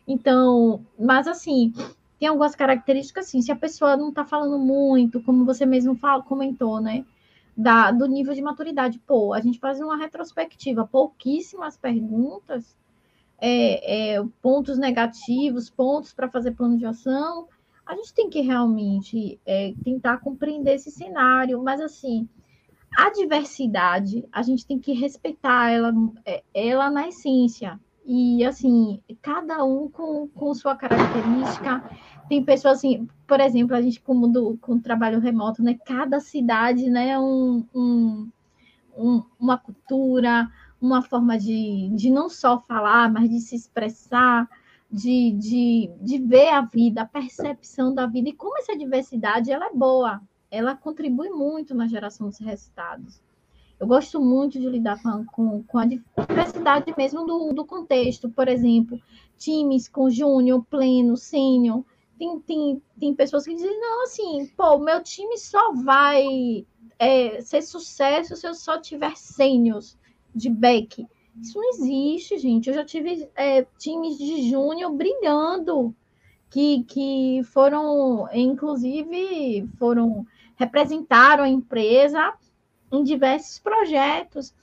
Então, 0.07 0.83
mas 0.97 1.27
assim, 1.27 1.71
tem 2.19 2.27
algumas 2.27 2.55
características 2.55 3.27
assim, 3.27 3.41
se 3.41 3.51
a 3.51 3.55
pessoa 3.55 3.95
não 3.95 4.09
está 4.09 4.25
falando 4.25 4.57
muito, 4.57 5.21
como 5.21 5.45
você 5.45 5.65
mesmo 5.65 5.95
fala, 5.95 6.23
comentou, 6.23 6.81
né? 6.81 7.05
Da, 7.55 7.91
do 7.91 8.05
nível 8.07 8.33
de 8.33 8.41
maturidade. 8.41 8.99
Pô, 8.99 9.33
a 9.33 9.39
gente 9.39 9.59
faz 9.59 9.79
uma 9.79 9.97
retrospectiva, 9.97 10.87
pouquíssimas 10.87 11.77
perguntas, 11.77 12.75
é, 13.39 14.15
é, 14.15 14.23
pontos 14.41 14.77
negativos, 14.77 15.69
pontos 15.69 16.13
para 16.13 16.29
fazer 16.29 16.51
plano 16.51 16.77
de 16.77 16.85
ação. 16.85 17.47
A 17.85 17.95
gente 17.95 18.13
tem 18.13 18.29
que 18.29 18.41
realmente 18.41 19.39
é, 19.45 19.73
tentar 19.83 20.17
compreender 20.17 20.75
esse 20.75 20.91
cenário, 20.91 21.61
mas 21.63 21.79
assim, 21.79 22.27
a 22.97 23.11
diversidade, 23.11 24.27
a 24.31 24.41
gente 24.41 24.65
tem 24.65 24.79
que 24.79 24.91
respeitar 24.91 25.69
ela, 25.69 25.93
é, 26.25 26.43
ela 26.53 26.89
na 26.89 27.07
essência. 27.07 27.79
E, 28.09 28.45
assim, 28.45 29.01
cada 29.21 29.65
um 29.65 29.89
com, 29.89 30.29
com 30.29 30.53
sua 30.53 30.77
característica. 30.77 31.83
Tem 32.29 32.41
pessoas, 32.41 32.77
assim, 32.77 33.05
por 33.27 33.41
exemplo, 33.41 33.75
a 33.75 33.81
gente, 33.81 33.99
como 33.99 34.29
do, 34.29 34.57
com 34.61 34.79
trabalho 34.79 35.19
remoto, 35.19 35.61
né? 35.61 35.77
Cada 35.85 36.21
cidade, 36.21 36.89
né? 36.89 37.19
Um, 37.19 37.65
um, 37.75 38.29
um, 38.97 39.23
uma 39.37 39.57
cultura, 39.57 40.49
uma 40.79 41.01
forma 41.01 41.37
de, 41.37 41.89
de 41.93 42.09
não 42.09 42.29
só 42.29 42.57
falar, 42.61 43.11
mas 43.11 43.29
de 43.29 43.41
se 43.41 43.57
expressar, 43.57 44.47
de, 44.89 45.33
de, 45.33 45.91
de 45.99 46.17
ver 46.19 46.47
a 46.47 46.61
vida, 46.61 47.01
a 47.01 47.05
percepção 47.05 47.93
da 47.93 48.05
vida. 48.05 48.29
E 48.29 48.33
como 48.33 48.57
essa 48.57 48.77
diversidade, 48.77 49.51
ela 49.51 49.67
é 49.67 49.73
boa. 49.73 50.21
Ela 50.49 50.77
contribui 50.77 51.29
muito 51.29 51.75
na 51.75 51.89
geração 51.89 52.29
dos 52.29 52.39
resultados. 52.39 53.21
Eu 53.79 53.85
gosto 53.85 54.19
muito 54.19 54.59
de 54.59 54.67
lidar 54.67 55.01
com, 55.01 55.25
com, 55.25 55.63
com 55.63 55.77
a 55.77 55.85
diversidade 55.85 56.93
mesmo 56.97 57.25
do, 57.25 57.53
do 57.53 57.65
contexto. 57.65 58.29
Por 58.29 58.47
exemplo, 58.47 58.99
times 59.37 59.87
com 59.87 60.09
júnior, 60.09 60.65
pleno, 60.69 61.15
sênior. 61.15 61.83
Tem, 62.17 62.39
tem, 62.39 62.81
tem 62.99 63.13
pessoas 63.13 63.45
que 63.45 63.53
dizem, 63.53 63.79
não, 63.79 64.03
assim, 64.03 64.51
pô, 64.57 64.79
meu 64.79 65.03
time 65.03 65.37
só 65.37 65.73
vai 65.73 66.65
é, 66.97 67.39
ser 67.41 67.61
sucesso 67.61 68.35
se 68.35 68.47
eu 68.47 68.55
só 68.55 68.81
tiver 68.81 69.15
sêniors 69.15 69.95
de 70.33 70.49
back. 70.49 71.05
Isso 71.39 71.59
não 71.59 71.69
existe, 71.69 72.39
gente. 72.39 72.69
Eu 72.69 72.73
já 72.73 72.83
tive 72.83 73.29
é, 73.35 73.63
times 73.77 74.17
de 74.17 74.49
júnior 74.49 74.91
brilhando, 74.91 75.95
que, 76.49 76.83
que 76.85 77.41
foram, 77.43 78.27
inclusive, 78.33 79.69
foram 79.77 80.25
representaram 80.55 81.43
a 81.43 81.49
empresa 81.49 82.33
em 82.91 83.03
diversos 83.03 83.59
projetos. 83.59 84.53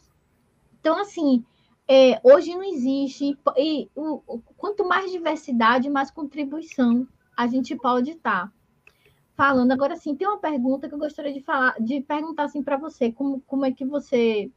Então, 0.80 0.98
assim, 1.00 1.44
é, 1.86 2.18
hoje 2.22 2.54
não 2.54 2.62
existe, 2.62 3.38
e 3.56 3.90
o, 3.94 4.22
o, 4.26 4.38
quanto 4.56 4.86
mais 4.86 5.10
diversidade, 5.10 5.90
mais 5.90 6.10
contribuição 6.10 7.06
a 7.36 7.46
gente 7.46 7.76
pode 7.76 8.12
estar. 8.12 8.52
Falando 9.36 9.72
agora, 9.72 9.94
assim, 9.94 10.14
tem 10.14 10.26
uma 10.26 10.38
pergunta 10.38 10.88
que 10.88 10.94
eu 10.94 10.98
gostaria 10.98 11.32
de 11.32 11.40
falar, 11.40 11.74
de 11.80 12.00
perguntar 12.00 12.44
assim 12.44 12.62
para 12.62 12.76
você, 12.76 13.10
como, 13.10 13.40
como 13.46 13.66
é 13.66 13.72
que 13.72 13.84
você, 13.84 14.50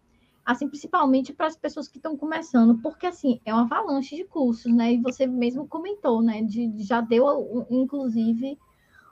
assim, 0.45 0.69
principalmente 0.69 1.34
para 1.34 1.47
as 1.47 1.58
pessoas 1.58 1.88
que 1.88 1.97
estão 1.97 2.15
começando, 2.15 2.77
porque 2.77 3.08
assim 3.08 3.41
é 3.43 3.53
uma 3.53 3.63
avalanche 3.63 4.15
de 4.15 4.23
cursos, 4.23 4.71
né? 4.71 4.93
E 4.93 5.01
você 5.01 5.25
mesmo 5.25 5.67
comentou, 5.67 6.21
né? 6.21 6.43
De, 6.43 6.71
já 6.77 7.01
deu, 7.01 7.65
inclusive, 7.71 8.58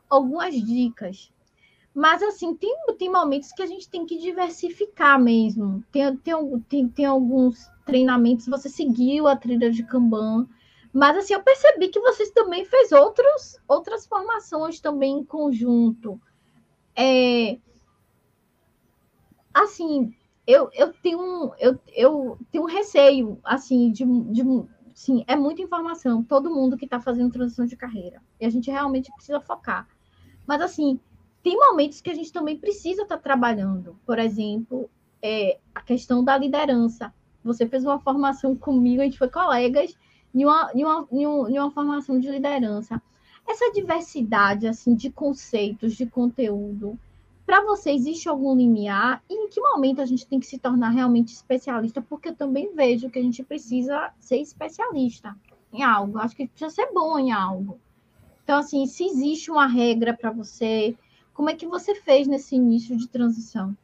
algumas 0.07 0.53
dicas. 0.53 1.33
Mas, 1.95 2.21
assim, 2.21 2.53
tem, 2.53 2.75
tem 2.99 3.09
momentos 3.09 3.53
que 3.53 3.63
a 3.63 3.65
gente 3.65 3.89
tem 3.89 4.05
que 4.05 4.17
diversificar 4.17 5.17
mesmo. 5.17 5.81
Tem, 5.93 6.15
tem, 6.17 6.59
tem, 6.67 6.89
tem 6.89 7.05
alguns 7.05 7.71
treinamentos, 7.85 8.47
você 8.47 8.67
seguiu 8.67 9.27
a 9.27 9.35
trilha 9.35 9.71
de 9.71 9.81
Kanban, 9.83 10.45
mas, 10.91 11.17
assim, 11.17 11.33
eu 11.33 11.43
percebi 11.43 11.87
que 11.89 11.99
vocês 11.99 12.31
também 12.31 12.65
fez 12.65 12.91
outros, 12.91 13.57
outras 13.67 14.05
formações 14.05 14.79
também 14.79 15.19
em 15.19 15.25
conjunto. 15.25 16.19
É, 16.95 17.57
assim, 19.53 20.13
eu, 20.47 20.69
eu, 20.73 20.93
tenho 20.93 21.19
um, 21.19 21.51
eu, 21.59 21.79
eu 21.93 22.37
tenho 22.51 22.63
um 22.63 22.67
receio, 22.67 23.39
assim, 23.43 23.91
de, 23.91 24.05
de 24.05 24.43
sim, 24.93 25.23
é 25.27 25.35
muita 25.35 25.61
informação, 25.61 26.23
todo 26.23 26.53
mundo 26.53 26.77
que 26.77 26.85
está 26.85 26.99
fazendo 26.99 27.31
transição 27.31 27.65
de 27.65 27.75
carreira. 27.75 28.21
E 28.39 28.45
a 28.45 28.49
gente 28.49 28.71
realmente 28.71 29.11
precisa 29.13 29.41
focar. 29.41 29.87
Mas, 30.47 30.61
assim, 30.61 30.99
tem 31.45 31.55
momentos 31.55 32.01
que 32.01 32.09
a 32.09 32.13
gente 32.15 32.33
também 32.33 32.57
precisa 32.57 33.03
estar 33.03 33.17
tá 33.17 33.21
trabalhando. 33.21 33.95
Por 34.03 34.17
exemplo, 34.17 34.89
é, 35.21 35.59
a 35.75 35.81
questão 35.81 36.23
da 36.23 36.35
liderança. 36.35 37.13
Você 37.43 37.67
fez 37.67 37.85
uma 37.85 37.99
formação 37.99 38.55
comigo, 38.55 38.99
a 38.99 39.05
gente 39.05 39.19
foi 39.19 39.29
colegas 39.29 39.95
em 40.33 40.43
uma, 40.43 40.71
em 40.73 40.83
uma, 40.83 41.07
em 41.11 41.59
uma 41.59 41.69
formação 41.69 42.19
de 42.19 42.31
liderança. 42.31 42.99
Essa 43.47 43.71
diversidade 43.71 44.65
assim 44.67 44.95
de 44.95 45.11
conceitos, 45.11 45.93
de 45.93 46.07
conteúdo, 46.07 46.99
para 47.45 47.63
você 47.63 47.91
existe 47.91 48.27
algum 48.27 48.55
limiar? 48.55 49.23
E 49.29 49.35
em 49.35 49.47
que 49.47 49.61
momento 49.61 50.01
a 50.01 50.05
gente 50.07 50.25
tem 50.25 50.39
que 50.39 50.47
se 50.47 50.57
tornar 50.57 50.89
realmente 50.89 51.27
especialista? 51.27 52.01
Porque 52.01 52.29
eu 52.29 52.35
também 52.35 52.73
vejo 52.73 53.11
que 53.11 53.19
a 53.19 53.21
gente 53.21 53.43
precisa 53.43 54.11
ser 54.19 54.37
especialista 54.37 55.37
em 55.71 55.83
algo. 55.83 56.17
Acho 56.17 56.35
que 56.35 56.47
precisa 56.47 56.71
ser 56.71 56.91
bom 56.91 57.19
em 57.19 57.31
algo. 57.31 57.79
Então, 58.43 58.57
assim, 58.57 58.87
se 58.87 59.05
existe 59.05 59.51
uma 59.51 59.67
regra 59.67 60.11
para 60.11 60.31
você, 60.31 60.95
como 61.35 61.49
é 61.49 61.55
que 61.55 61.67
você 61.67 61.93
fez 61.93 62.27
nesse 62.27 62.55
início 62.55 62.97
de 62.97 63.07
transição? 63.09 63.77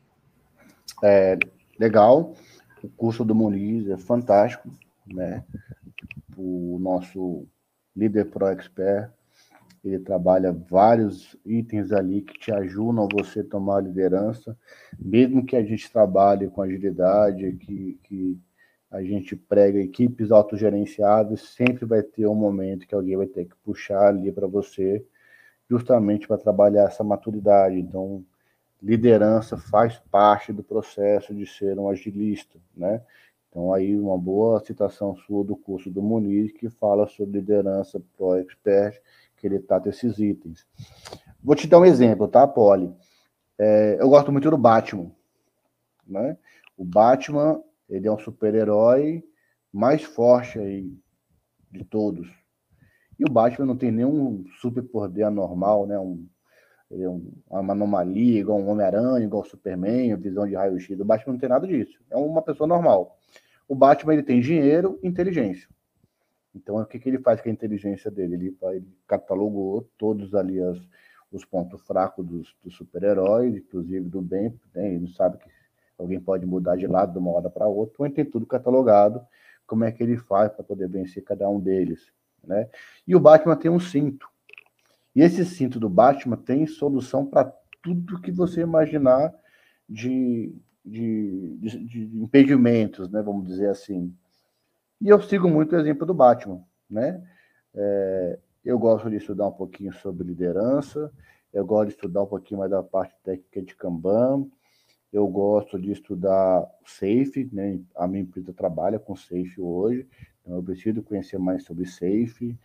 É, 1.03 1.37
legal. 1.77 2.33
O 2.81 2.89
curso 2.89 3.23
do 3.23 3.35
Muniz 3.35 3.87
é 3.89 3.97
fantástico, 3.97 4.69
né? 5.05 5.43
O 6.35 6.79
nosso 6.79 7.45
líder 7.95 8.31
Pro 8.31 8.47
Expert, 8.47 9.11
ele 9.83 9.99
trabalha 9.99 10.53
vários 10.53 11.35
itens 11.45 11.91
ali 11.91 12.21
que 12.21 12.39
te 12.39 12.53
ajudam 12.53 13.03
a 13.03 13.21
você 13.21 13.43
tomar 13.43 13.77
a 13.77 13.81
liderança, 13.81 14.57
mesmo 14.97 15.45
que 15.45 15.55
a 15.55 15.63
gente 15.63 15.91
trabalhe 15.91 16.49
com 16.49 16.61
agilidade, 16.61 17.51
que, 17.57 17.99
que 18.03 18.39
a 18.89 19.03
gente 19.03 19.35
prega 19.35 19.79
equipes 19.79 20.31
autogerenciadas, 20.31 21.41
sempre 21.49 21.85
vai 21.85 22.01
ter 22.01 22.27
um 22.27 22.35
momento 22.35 22.87
que 22.87 22.95
alguém 22.95 23.17
vai 23.17 23.27
ter 23.27 23.45
que 23.45 23.55
puxar 23.63 24.07
ali 24.07 24.31
para 24.31 24.47
você 24.47 25.05
justamente 25.71 26.27
para 26.27 26.37
trabalhar 26.37 26.83
essa 26.83 27.01
maturidade. 27.01 27.79
Então, 27.79 28.25
liderança 28.83 29.55
faz 29.55 29.97
parte 30.11 30.51
do 30.51 30.61
processo 30.61 31.33
de 31.33 31.45
ser 31.45 31.79
um 31.79 31.87
agilista, 31.87 32.59
né? 32.75 33.01
Então, 33.49 33.73
aí, 33.73 33.97
uma 33.97 34.17
boa 34.17 34.59
citação 34.59 35.15
sua 35.15 35.45
do 35.45 35.55
curso 35.55 35.89
do 35.89 36.01
Muniz, 36.01 36.51
que 36.51 36.69
fala 36.69 37.07
sobre 37.07 37.39
liderança 37.39 38.01
pro 38.17 38.35
expert, 38.35 39.01
que 39.37 39.47
ele 39.47 39.59
trata 39.59 39.87
esses 39.87 40.19
itens. 40.19 40.67
Vou 41.41 41.55
te 41.55 41.67
dar 41.67 41.79
um 41.79 41.85
exemplo, 41.85 42.27
tá, 42.27 42.45
Poli? 42.45 42.93
É, 43.57 43.97
eu 43.97 44.09
gosto 44.09 44.29
muito 44.29 44.49
do 44.49 44.57
Batman, 44.57 45.09
né? 46.05 46.37
O 46.77 46.83
Batman, 46.83 47.61
ele 47.89 48.07
é 48.07 48.11
um 48.11 48.19
super-herói 48.19 49.23
mais 49.71 50.03
forte 50.03 50.59
aí 50.59 50.93
de 51.71 51.85
todos, 51.85 52.29
e 53.21 53.23
o 53.23 53.31
Batman 53.31 53.67
não 53.67 53.77
tem 53.77 53.91
nenhum 53.91 54.43
superpoder 54.59 55.27
anormal, 55.27 55.85
né? 55.85 55.99
Um, 55.99 56.27
é 56.89 57.07
um, 57.07 57.31
uma 57.47 57.73
anomalia, 57.73 58.39
igual 58.39 58.59
um 58.59 58.67
Homem-Aranha, 58.67 59.23
igual 59.23 59.43
o 59.43 59.45
Superman, 59.45 60.15
visão 60.15 60.47
de 60.47 60.55
raio-x. 60.55 60.99
O 60.99 61.05
Batman 61.05 61.33
não 61.33 61.39
tem 61.39 61.47
nada 61.47 61.67
disso. 61.67 61.99
É 62.09 62.17
uma 62.17 62.41
pessoa 62.41 62.67
normal. 62.67 63.15
O 63.67 63.75
Batman 63.75 64.13
ele 64.13 64.23
tem 64.23 64.41
dinheiro 64.41 64.99
e 65.03 65.07
inteligência. 65.07 65.69
Então, 66.55 66.77
o 66.77 66.85
que, 66.85 66.97
que 66.97 67.09
ele 67.09 67.19
faz 67.19 67.39
com 67.39 67.47
a 67.47 67.51
inteligência 67.51 68.09
dele? 68.09 68.33
Ele, 68.33 68.57
ele 68.73 68.87
catalogou 69.07 69.87
todos 69.99 70.33
ali 70.33 70.59
as, 70.59 70.79
os 71.31 71.45
pontos 71.45 71.79
fracos 71.81 72.25
dos, 72.25 72.55
dos 72.63 72.75
super-heróis, 72.75 73.55
inclusive 73.55 74.09
do 74.09 74.19
bem. 74.19 74.59
Né? 74.73 74.95
Ele 74.95 75.13
sabe 75.13 75.37
que 75.37 75.49
alguém 75.95 76.19
pode 76.19 76.47
mudar 76.47 76.75
de 76.75 76.87
lado 76.87 77.11
de 77.11 77.19
uma 77.19 77.29
hora 77.31 77.51
para 77.51 77.67
outra, 77.67 77.93
então 77.93 78.05
ele 78.07 78.15
tem 78.15 78.25
tudo 78.25 78.47
catalogado. 78.47 79.21
Como 79.67 79.83
é 79.85 79.91
que 79.91 80.01
ele 80.01 80.17
faz 80.17 80.51
para 80.51 80.63
poder 80.63 80.89
vencer 80.89 81.23
cada 81.23 81.47
um 81.47 81.59
deles? 81.59 82.11
Né? 82.43 82.69
E 83.07 83.15
o 83.15 83.19
Batman 83.19 83.55
tem 83.55 83.69
um 83.69 83.79
cinto. 83.79 84.27
E 85.15 85.21
esse 85.21 85.45
cinto 85.45 85.79
do 85.79 85.89
Batman 85.89 86.37
tem 86.37 86.65
solução 86.65 87.25
para 87.25 87.53
tudo 87.81 88.21
que 88.21 88.31
você 88.31 88.61
imaginar 88.61 89.33
de, 89.87 90.55
de, 90.85 91.57
de, 91.59 91.85
de, 91.85 92.17
impedimentos, 92.17 93.09
né, 93.09 93.21
vamos 93.21 93.47
dizer 93.47 93.69
assim. 93.69 94.15
E 95.01 95.09
eu 95.09 95.21
sigo 95.21 95.49
muito 95.49 95.75
o 95.75 95.79
exemplo 95.79 96.05
do 96.05 96.13
Batman, 96.13 96.63
né? 96.89 97.21
É, 97.73 98.39
eu 98.63 98.77
gosto 98.77 99.09
de 99.09 99.17
estudar 99.17 99.47
um 99.47 99.51
pouquinho 99.51 99.91
sobre 99.93 100.27
liderança, 100.27 101.11
eu 101.51 101.65
gosto 101.65 101.89
de 101.89 101.95
estudar 101.95 102.23
um 102.23 102.27
pouquinho 102.27 102.59
mais 102.59 102.71
da 102.71 102.83
parte 102.83 103.15
técnica 103.23 103.61
de 103.61 103.75
Kanban, 103.75 104.47
eu 105.11 105.27
gosto 105.27 105.79
de 105.79 105.91
estudar 105.91 106.65
Safe, 106.85 107.49
né? 107.51 107.81
A 107.95 108.07
minha 108.07 108.21
empresa 108.21 108.53
trabalha 108.53 108.99
com 108.99 109.15
Safe 109.15 109.59
hoje, 109.59 110.07
então 110.41 110.55
eu 110.55 110.63
preciso 110.63 111.01
conhecer 111.03 111.37
mais 111.37 111.63
sobre 111.63 111.85
Safe. 111.85 112.57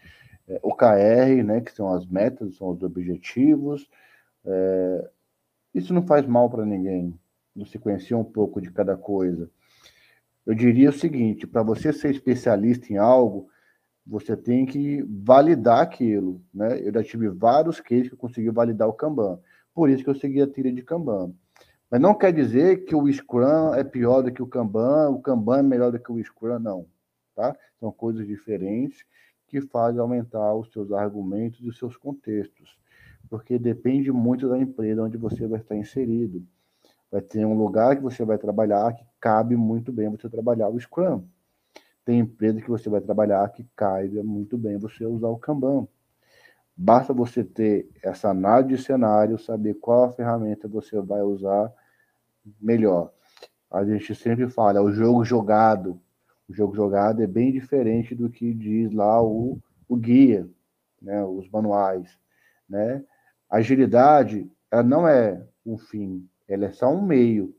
É, 0.48 0.60
OKR, 0.62 1.42
né? 1.44 1.60
Que 1.60 1.72
são 1.72 1.92
as 1.92 2.06
metas, 2.06 2.56
são 2.56 2.70
os 2.70 2.82
objetivos. 2.82 3.88
É, 4.44 5.10
isso 5.74 5.92
não 5.92 6.06
faz 6.06 6.26
mal 6.26 6.48
para 6.48 6.64
ninguém, 6.64 7.18
você 7.54 7.78
conhecer 7.78 8.14
um 8.14 8.24
pouco 8.24 8.60
de 8.60 8.70
cada 8.70 8.96
coisa. 8.96 9.50
Eu 10.46 10.54
diria 10.54 10.90
o 10.90 10.92
seguinte: 10.92 11.46
para 11.46 11.62
você 11.62 11.92
ser 11.92 12.10
especialista 12.10 12.92
em 12.92 12.96
algo, 12.96 13.48
você 14.06 14.36
tem 14.36 14.64
que 14.64 15.02
validar 15.08 15.80
aquilo. 15.82 16.40
Né? 16.54 16.80
Eu 16.80 16.92
já 16.92 17.02
tive 17.02 17.28
vários 17.28 17.80
cases 17.80 18.08
que 18.08 18.14
eu 18.14 18.18
consegui 18.18 18.50
validar 18.50 18.88
o 18.88 18.92
Kanban. 18.92 19.38
Por 19.74 19.90
isso 19.90 20.04
que 20.04 20.10
eu 20.10 20.14
segui 20.14 20.40
a 20.40 20.46
trilha 20.46 20.72
de 20.72 20.82
Kanban. 20.82 21.34
Mas 21.90 22.00
não 22.00 22.14
quer 22.14 22.32
dizer 22.32 22.84
que 22.84 22.94
o 22.94 23.12
Scrum 23.12 23.74
é 23.74 23.84
pior 23.84 24.22
do 24.22 24.32
que 24.32 24.42
o 24.42 24.46
Kanban, 24.46 25.10
o 25.10 25.20
Kanban 25.20 25.58
é 25.58 25.62
melhor 25.62 25.92
do 25.92 25.98
que 25.98 26.10
o 26.10 26.22
Scrum, 26.24 26.58
não. 26.58 26.86
Tá? 27.36 27.54
São 27.78 27.92
coisas 27.92 28.26
diferentes 28.26 29.04
que 29.46 29.60
fazem 29.60 30.00
aumentar 30.00 30.54
os 30.54 30.72
seus 30.72 30.90
argumentos 30.90 31.60
e 31.60 31.68
os 31.68 31.78
seus 31.78 31.94
contextos. 31.96 32.78
Porque 33.28 33.58
depende 33.58 34.10
muito 34.10 34.48
da 34.48 34.58
empresa 34.58 35.02
onde 35.02 35.18
você 35.18 35.46
vai 35.46 35.60
estar 35.60 35.76
inserido. 35.76 36.42
Vai 37.12 37.20
ter 37.20 37.44
um 37.44 37.56
lugar 37.56 37.94
que 37.94 38.02
você 38.02 38.24
vai 38.24 38.38
trabalhar 38.38 38.92
que 38.94 39.04
cabe 39.20 39.54
muito 39.54 39.92
bem 39.92 40.08
você 40.08 40.30
trabalhar 40.30 40.68
o 40.68 40.80
Scrum. 40.80 41.24
Tem 42.06 42.20
empresa 42.20 42.60
que 42.60 42.70
você 42.70 42.88
vai 42.88 43.02
trabalhar 43.02 43.46
que 43.50 43.66
caiba 43.76 44.22
muito 44.22 44.56
bem 44.56 44.78
você 44.78 45.04
usar 45.04 45.28
o 45.28 45.36
Kanban. 45.36 45.86
Basta 46.74 47.12
você 47.12 47.44
ter 47.44 47.90
essa 48.02 48.30
análise 48.30 48.76
de 48.76 48.82
cenário, 48.82 49.38
saber 49.38 49.74
qual 49.74 50.04
a 50.04 50.12
ferramenta 50.12 50.66
você 50.66 51.00
vai 51.00 51.22
usar 51.22 51.72
melhor. 52.60 53.12
A 53.70 53.84
gente 53.84 54.14
sempre 54.14 54.48
fala, 54.48 54.78
é 54.78 54.80
o 54.80 54.92
jogo 54.92 55.24
jogado. 55.24 56.00
O 56.48 56.54
jogo 56.54 56.74
jogado 56.74 57.22
é 57.22 57.26
bem 57.26 57.52
diferente 57.52 58.14
do 58.14 58.30
que 58.30 58.54
diz 58.54 58.92
lá 58.92 59.22
o, 59.22 59.58
o 59.88 59.96
guia, 59.96 60.48
né, 61.00 61.24
os 61.24 61.48
manuais. 61.50 62.18
Né? 62.68 63.04
agilidade, 63.50 64.50
ela 64.70 64.82
não 64.82 65.06
é 65.08 65.42
um 65.64 65.78
fim, 65.78 66.28
ela 66.48 66.66
é 66.66 66.72
só 66.72 66.92
um 66.92 67.02
meio. 67.02 67.54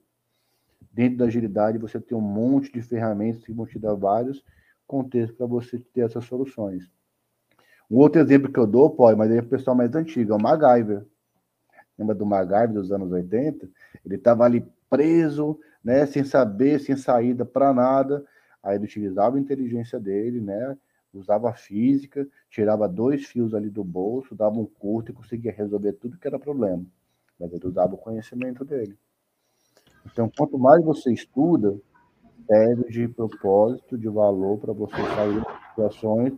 Dentro 0.92 1.20
da 1.20 1.26
agilidade, 1.26 1.78
você 1.78 2.00
tem 2.00 2.18
um 2.18 2.22
monte 2.22 2.72
de 2.72 2.82
ferramentas 2.82 3.44
que 3.44 3.54
vão 3.54 3.66
te 3.66 3.78
dar 3.78 3.94
vários 3.94 4.44
contextos 4.88 5.38
para 5.38 5.46
você 5.46 5.80
ter 5.94 6.02
essas 6.02 6.26
soluções. 6.26 6.90
Um 7.90 7.98
outro 7.98 8.20
exemplo 8.20 8.52
que 8.52 8.60
eu 8.60 8.66
dou, 8.66 8.90
pode, 8.90 9.18
mas 9.18 9.32
é 9.32 9.40
o 9.40 9.48
pessoal 9.48 9.76
mais 9.76 9.94
antigo, 9.96 10.34
é 10.34 10.36
o 10.36 10.42
MacGyver. 10.42 11.06
Lembra 11.98 12.16
do 12.16 12.26
MacGyver 12.26 12.74
dos 12.74 12.92
anos 12.92 13.12
80? 13.12 13.70
Ele 14.06 14.16
estava 14.16 14.44
ali 14.44 14.66
preso, 14.90 15.60
né, 15.84 16.06
sem 16.06 16.24
saber, 16.24 16.80
sem 16.80 16.96
saída 16.96 17.46
para 17.46 17.74
nada. 17.74 18.26
Aí 18.68 18.76
ele 18.76 18.84
utilizava 18.84 19.38
a 19.38 19.40
inteligência 19.40 19.98
dele, 19.98 20.42
né, 20.42 20.78
usava 21.14 21.54
física, 21.54 22.28
tirava 22.50 22.86
dois 22.86 23.26
fios 23.26 23.54
ali 23.54 23.70
do 23.70 23.82
bolso, 23.82 24.36
dava 24.36 24.60
um 24.60 24.66
curto 24.66 25.12
e 25.12 25.16
conseguia 25.16 25.54
resolver 25.54 25.94
tudo 25.94 26.18
que 26.18 26.28
era 26.28 26.38
problema. 26.38 26.86
Mas 27.40 27.54
ele 27.54 27.66
usava 27.66 27.96
o 27.96 27.98
conhecimento 27.98 28.66
dele. 28.66 28.98
Então, 30.06 30.30
quanto 30.38 30.60
mais 30.60 30.84
você 30.84 31.14
estuda, 31.14 31.80
pede 32.46 32.90
de 32.90 33.08
propósito, 33.08 33.98
de 33.98 34.10
valor 34.10 34.58
para 34.58 34.74
você 34.74 34.96
sair 34.96 35.42
das 35.42 35.70
situações 35.70 36.34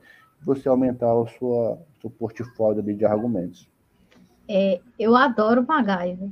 você 0.45 0.69
aumentar 0.69 1.13
o 1.15 1.27
sua, 1.27 1.81
seu 1.99 2.11
portfólio 2.11 2.83
de 2.83 3.05
argumentos. 3.05 3.67
É, 4.47 4.79
eu 4.99 5.15
adoro 5.15 5.65
MacGyver. 5.67 6.29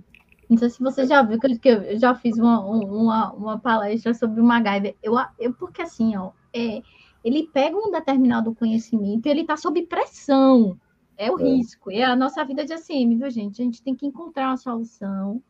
Não 0.50 0.58
sei 0.58 0.70
se 0.70 0.80
você 0.80 1.06
já 1.06 1.22
viu 1.22 1.40
que 1.40 1.70
eu, 1.70 2.00
já 2.00 2.16
fiz 2.16 2.38
uma, 2.38 2.60
uma, 2.62 3.34
uma 3.34 3.60
palestra 3.60 4.14
sobre 4.14 4.40
o 4.40 4.44
MacGyver. 4.44 4.96
Eu, 5.04 5.16
eu, 5.38 5.54
porque 5.54 5.82
assim, 5.82 6.16
ó, 6.16 6.32
é, 6.54 6.82
ele 7.24 7.50
pega 7.52 7.76
um 7.76 7.92
determinado 7.92 8.56
conhecimento 8.56 9.26
e 9.26 9.30
ele 9.30 9.42
está 9.42 9.58
sob 9.58 9.82
pressão. 9.84 10.80
É 11.18 11.32
o 11.32 11.40
é. 11.40 11.44
risco. 11.44 11.92
É 11.92 12.04
a 12.04 12.16
nossa 12.16 12.44
vida 12.46 12.64
de 12.64 12.74
ACM, 12.74 13.18
viu, 13.18 13.30
gente? 13.30 13.62
A 13.62 13.66
gente 13.66 13.82
tem 13.82 13.96
que 13.96 14.06
encontrar 14.06 14.50
uma 14.50 14.58
solução 14.58 15.42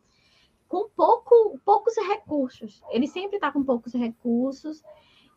com 0.66 0.88
pouco, 0.88 1.58
poucos 1.64 1.94
recursos. 1.96 2.82
Ele 2.90 3.06
sempre 3.06 3.36
está 3.36 3.52
com 3.52 3.62
poucos 3.62 3.92
recursos 3.94 4.82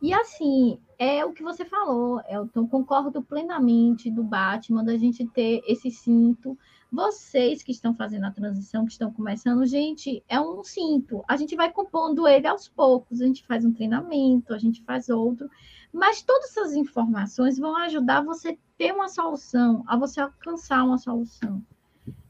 e 0.02 0.12
assim, 0.14 0.80
é 0.98 1.24
o 1.24 1.32
que 1.32 1.44
você 1.44 1.64
falou, 1.64 2.20
Elton, 2.28 2.68
concordo 2.68 3.22
plenamente 3.22 4.10
do 4.10 4.24
Batman, 4.24 4.84
da 4.84 4.98
gente 4.98 5.28
ter 5.28 5.62
esse 5.68 5.92
cinto. 5.92 6.58
Vocês 6.92 7.64
que 7.64 7.72
estão 7.72 7.96
fazendo 7.96 8.26
a 8.26 8.32
transição, 8.32 8.86
que 8.86 8.92
estão 8.92 9.14
começando, 9.14 9.66
gente, 9.66 10.22
é 10.28 10.42
um 10.42 10.62
cinto. 10.62 11.24
A 11.26 11.38
gente 11.38 11.56
vai 11.56 11.72
compondo 11.72 12.28
ele 12.28 12.46
aos 12.46 12.68
poucos, 12.68 13.22
a 13.22 13.26
gente 13.26 13.46
faz 13.46 13.64
um 13.64 13.72
treinamento, 13.72 14.54
a 14.54 14.58
gente 14.58 14.84
faz 14.84 15.08
outro, 15.08 15.50
mas 15.94 16.22
todas 16.22 16.50
essas 16.50 16.74
informações 16.74 17.58
vão 17.58 17.78
ajudar 17.78 18.26
você 18.26 18.60
ter 18.78 18.94
uma 18.94 19.08
solução, 19.08 19.86
a 19.88 19.96
você 19.96 20.20
alcançar 20.20 20.84
uma 20.84 20.98
solução. 20.98 21.64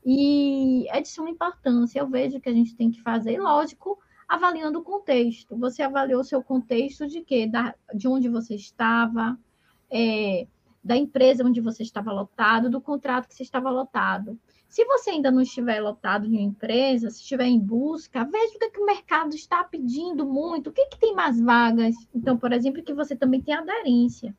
E 0.06 0.88
é 0.89 1.02
de 1.02 1.08
suma 1.08 1.32
importância, 1.32 2.00
eu 2.00 2.08
vejo 2.08 2.39
que 2.39 2.50
a 2.50 2.54
gente 2.54 2.76
tem 2.76 2.91
que 2.91 3.02
fazer, 3.02 3.39
lógico, 3.39 3.97
avaliando 4.28 4.78
o 4.78 4.84
contexto. 4.84 5.58
Você 5.58 5.82
avaliou 5.82 6.21
o 6.21 6.24
seu 6.24 6.43
contexto 6.43 7.08
de 7.08 7.21
quê? 7.21 7.47
Da, 7.47 7.74
de 7.95 8.08
onde 8.08 8.30
você 8.30 8.54
estava, 8.54 9.39
é, 9.89 10.47
da 10.84 10.95
empresa 10.95 11.43
onde 11.43 11.62
você 11.62 11.82
estava 11.82 12.12
lotado, 12.12 12.69
do 12.69 12.80
contrato 12.80 13.28
que 13.28 13.34
você 13.34 13.43
estava 13.43 13.71
lotado. 13.71 14.39
Se 14.71 14.86
você 14.86 15.10
ainda 15.10 15.29
não 15.29 15.41
estiver 15.41 15.81
lotado 15.81 16.29
de 16.29 16.34
uma 16.34 16.41
empresa, 16.41 17.10
se 17.10 17.19
estiver 17.19 17.43
em 17.43 17.60
busca, 17.60 18.23
veja 18.23 18.55
o 18.55 18.57
que, 18.57 18.63
é 18.63 18.69
que 18.69 18.79
o 18.79 18.86
mercado 18.86 19.36
está 19.36 19.62
pedindo 19.65 20.25
muito, 20.25 20.69
o 20.69 20.71
que, 20.71 20.79
é 20.79 20.86
que 20.86 20.97
tem 20.97 21.13
mais 21.13 21.41
vagas. 21.41 21.93
Então, 22.15 22.38
por 22.38 22.53
exemplo, 22.53 22.81
que 22.81 22.93
você 22.93 23.13
também 23.13 23.41
tem 23.41 23.53
aderência. 23.53 24.34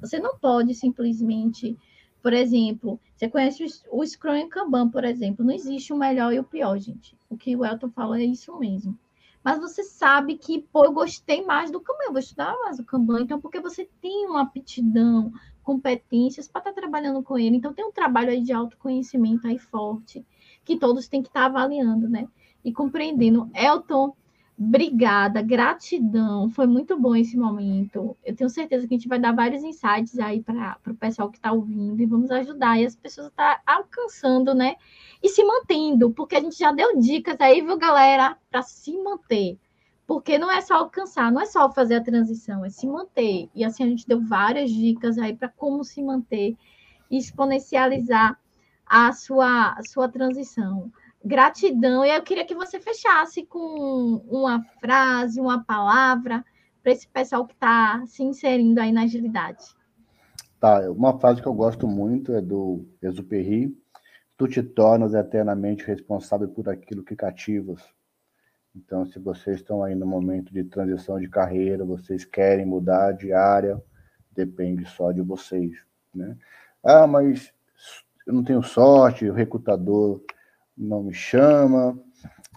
Você 0.00 0.18
não 0.18 0.36
pode 0.36 0.74
simplesmente, 0.74 1.78
por 2.20 2.32
exemplo, 2.32 2.98
você 3.14 3.28
conhece 3.28 3.64
o 3.92 4.04
Scrum 4.04 4.34
e 4.34 4.48
Kanban, 4.48 4.90
por 4.90 5.04
exemplo, 5.04 5.46
não 5.46 5.54
existe 5.54 5.92
o 5.92 5.96
melhor 5.96 6.32
e 6.32 6.40
o 6.40 6.44
pior, 6.44 6.76
gente. 6.80 7.16
O 7.30 7.36
que 7.36 7.54
o 7.54 7.64
Elton 7.64 7.88
falou 7.90 8.16
é 8.16 8.24
isso 8.24 8.58
mesmo 8.58 8.98
mas 9.46 9.60
você 9.60 9.84
sabe 9.84 10.36
que, 10.36 10.60
pô, 10.72 10.86
eu 10.86 10.92
gostei 10.92 11.40
mais 11.44 11.70
do 11.70 11.80
Kanban, 11.80 12.06
eu 12.06 12.10
vou 12.10 12.18
estudar 12.18 12.52
mais 12.64 12.80
o 12.80 12.84
Kanban, 12.84 13.20
então, 13.20 13.40
porque 13.40 13.60
você 13.60 13.88
tem 14.02 14.26
uma 14.26 14.42
aptidão, 14.42 15.32
competências 15.66 16.46
para 16.46 16.60
estar 16.60 16.72
tá 16.72 16.80
trabalhando 16.80 17.20
com 17.24 17.36
ele. 17.36 17.56
Então, 17.56 17.74
tem 17.74 17.84
um 17.84 17.90
trabalho 17.90 18.30
aí 18.30 18.40
de 18.40 18.52
autoconhecimento 18.52 19.48
aí 19.48 19.58
forte, 19.58 20.24
que 20.64 20.78
todos 20.78 21.08
têm 21.08 21.22
que 21.22 21.28
estar 21.28 21.40
tá 21.40 21.46
avaliando, 21.46 22.08
né? 22.08 22.28
E 22.64 22.72
compreendendo. 22.72 23.50
Elton, 23.52 24.14
Obrigada, 24.58 25.42
gratidão. 25.42 26.48
Foi 26.48 26.66
muito 26.66 26.98
bom 26.98 27.14
esse 27.14 27.36
momento. 27.36 28.16
Eu 28.24 28.34
tenho 28.34 28.48
certeza 28.48 28.88
que 28.88 28.94
a 28.94 28.96
gente 28.96 29.08
vai 29.08 29.18
dar 29.18 29.32
vários 29.34 29.62
insights 29.62 30.18
aí 30.18 30.42
para 30.42 30.78
o 30.88 30.94
pessoal 30.94 31.30
que 31.30 31.36
está 31.36 31.52
ouvindo 31.52 32.00
e 32.00 32.06
vamos 32.06 32.30
ajudar 32.30 32.80
e 32.80 32.86
as 32.86 32.96
pessoas 32.96 33.26
a 33.26 33.28
estar 33.28 33.54
tá 33.56 33.62
alcançando, 33.66 34.54
né? 34.54 34.76
E 35.22 35.28
se 35.28 35.44
mantendo, 35.44 36.10
porque 36.10 36.36
a 36.36 36.40
gente 36.40 36.58
já 36.58 36.72
deu 36.72 36.98
dicas 36.98 37.36
aí, 37.38 37.60
viu, 37.60 37.76
galera, 37.76 38.38
para 38.50 38.62
se 38.62 38.96
manter. 38.96 39.58
Porque 40.06 40.38
não 40.38 40.50
é 40.50 40.60
só 40.60 40.74
alcançar, 40.74 41.32
não 41.32 41.40
é 41.40 41.46
só 41.46 41.70
fazer 41.70 41.96
a 41.96 42.02
transição, 42.02 42.64
é 42.64 42.70
se 42.70 42.86
manter. 42.86 43.48
E 43.54 43.64
assim 43.64 43.82
a 43.82 43.88
gente 43.88 44.06
deu 44.06 44.20
várias 44.20 44.70
dicas 44.70 45.18
aí 45.18 45.34
para 45.34 45.48
como 45.48 45.82
se 45.82 46.02
manter 46.02 46.56
e 47.10 47.18
exponencializar 47.18 48.38
a 48.86 49.12
sua, 49.12 49.72
a 49.72 49.82
sua 49.82 50.08
transição 50.08 50.92
gratidão. 51.24 52.04
E 52.04 52.10
eu 52.14 52.22
queria 52.22 52.46
que 52.46 52.54
você 52.54 52.78
fechasse 52.78 53.44
com 53.44 54.22
uma 54.28 54.62
frase, 54.80 55.40
uma 55.40 55.64
palavra 55.64 56.44
para 56.82 56.92
esse 56.92 57.08
pessoal 57.08 57.44
que 57.44 57.54
está 57.54 58.04
se 58.06 58.22
inserindo 58.22 58.80
aí 58.80 58.92
na 58.92 59.02
agilidade. 59.02 59.64
Tá, 60.60 60.88
uma 60.90 61.18
frase 61.18 61.42
que 61.42 61.48
eu 61.48 61.52
gosto 61.52 61.88
muito 61.88 62.32
é 62.32 62.40
do 62.40 62.86
Exupéry. 63.02 63.76
Tu 64.36 64.48
te 64.48 64.62
tornas 64.62 65.14
eternamente 65.14 65.84
responsável 65.84 66.48
por 66.48 66.68
aquilo 66.68 67.02
que 67.02 67.16
cativas. 67.16 67.82
Então, 68.76 69.06
se 69.06 69.18
vocês 69.18 69.56
estão 69.56 69.82
aí 69.82 69.94
no 69.94 70.06
momento 70.06 70.52
de 70.52 70.62
transição 70.62 71.18
de 71.18 71.28
carreira, 71.28 71.82
vocês 71.82 72.26
querem 72.26 72.66
mudar 72.66 73.12
de 73.12 73.32
área, 73.32 73.82
depende 74.32 74.84
só 74.84 75.12
de 75.12 75.22
vocês, 75.22 75.72
né? 76.14 76.36
Ah, 76.84 77.06
mas 77.06 77.52
eu 78.26 78.34
não 78.34 78.44
tenho 78.44 78.62
sorte, 78.62 79.28
o 79.28 79.32
recrutador 79.32 80.22
não 80.76 81.02
me 81.04 81.14
chama. 81.14 81.98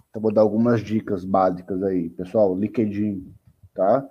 Então, 0.09 0.21
vou 0.21 0.33
dar 0.33 0.41
algumas 0.41 0.81
dicas 0.81 1.23
básicas 1.23 1.81
aí. 1.83 2.09
Pessoal, 2.09 2.53
LinkedIn, 2.53 3.33
tá? 3.73 4.07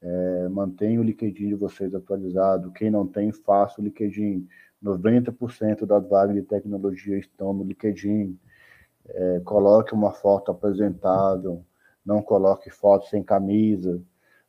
É, 0.00 0.48
mantenha 0.48 1.00
o 1.00 1.02
LinkedIn 1.02 1.48
de 1.48 1.54
vocês 1.56 1.92
atualizado. 1.92 2.70
Quem 2.70 2.88
não 2.88 3.04
tem, 3.04 3.32
faça 3.32 3.80
o 3.80 3.84
LinkedIn. 3.84 4.46
90% 4.80 5.84
das 5.84 6.08
vagas 6.08 6.36
de 6.36 6.42
tecnologia 6.42 7.18
estão 7.18 7.52
no 7.52 7.64
LinkedIn. 7.64 8.38
É, 9.10 9.40
coloque 9.44 9.94
uma 9.94 10.12
foto 10.12 10.50
apresentável. 10.50 11.64
não 12.04 12.22
coloque 12.22 12.70
fotos 12.70 13.10
sem 13.10 13.22
camisa, 13.22 14.00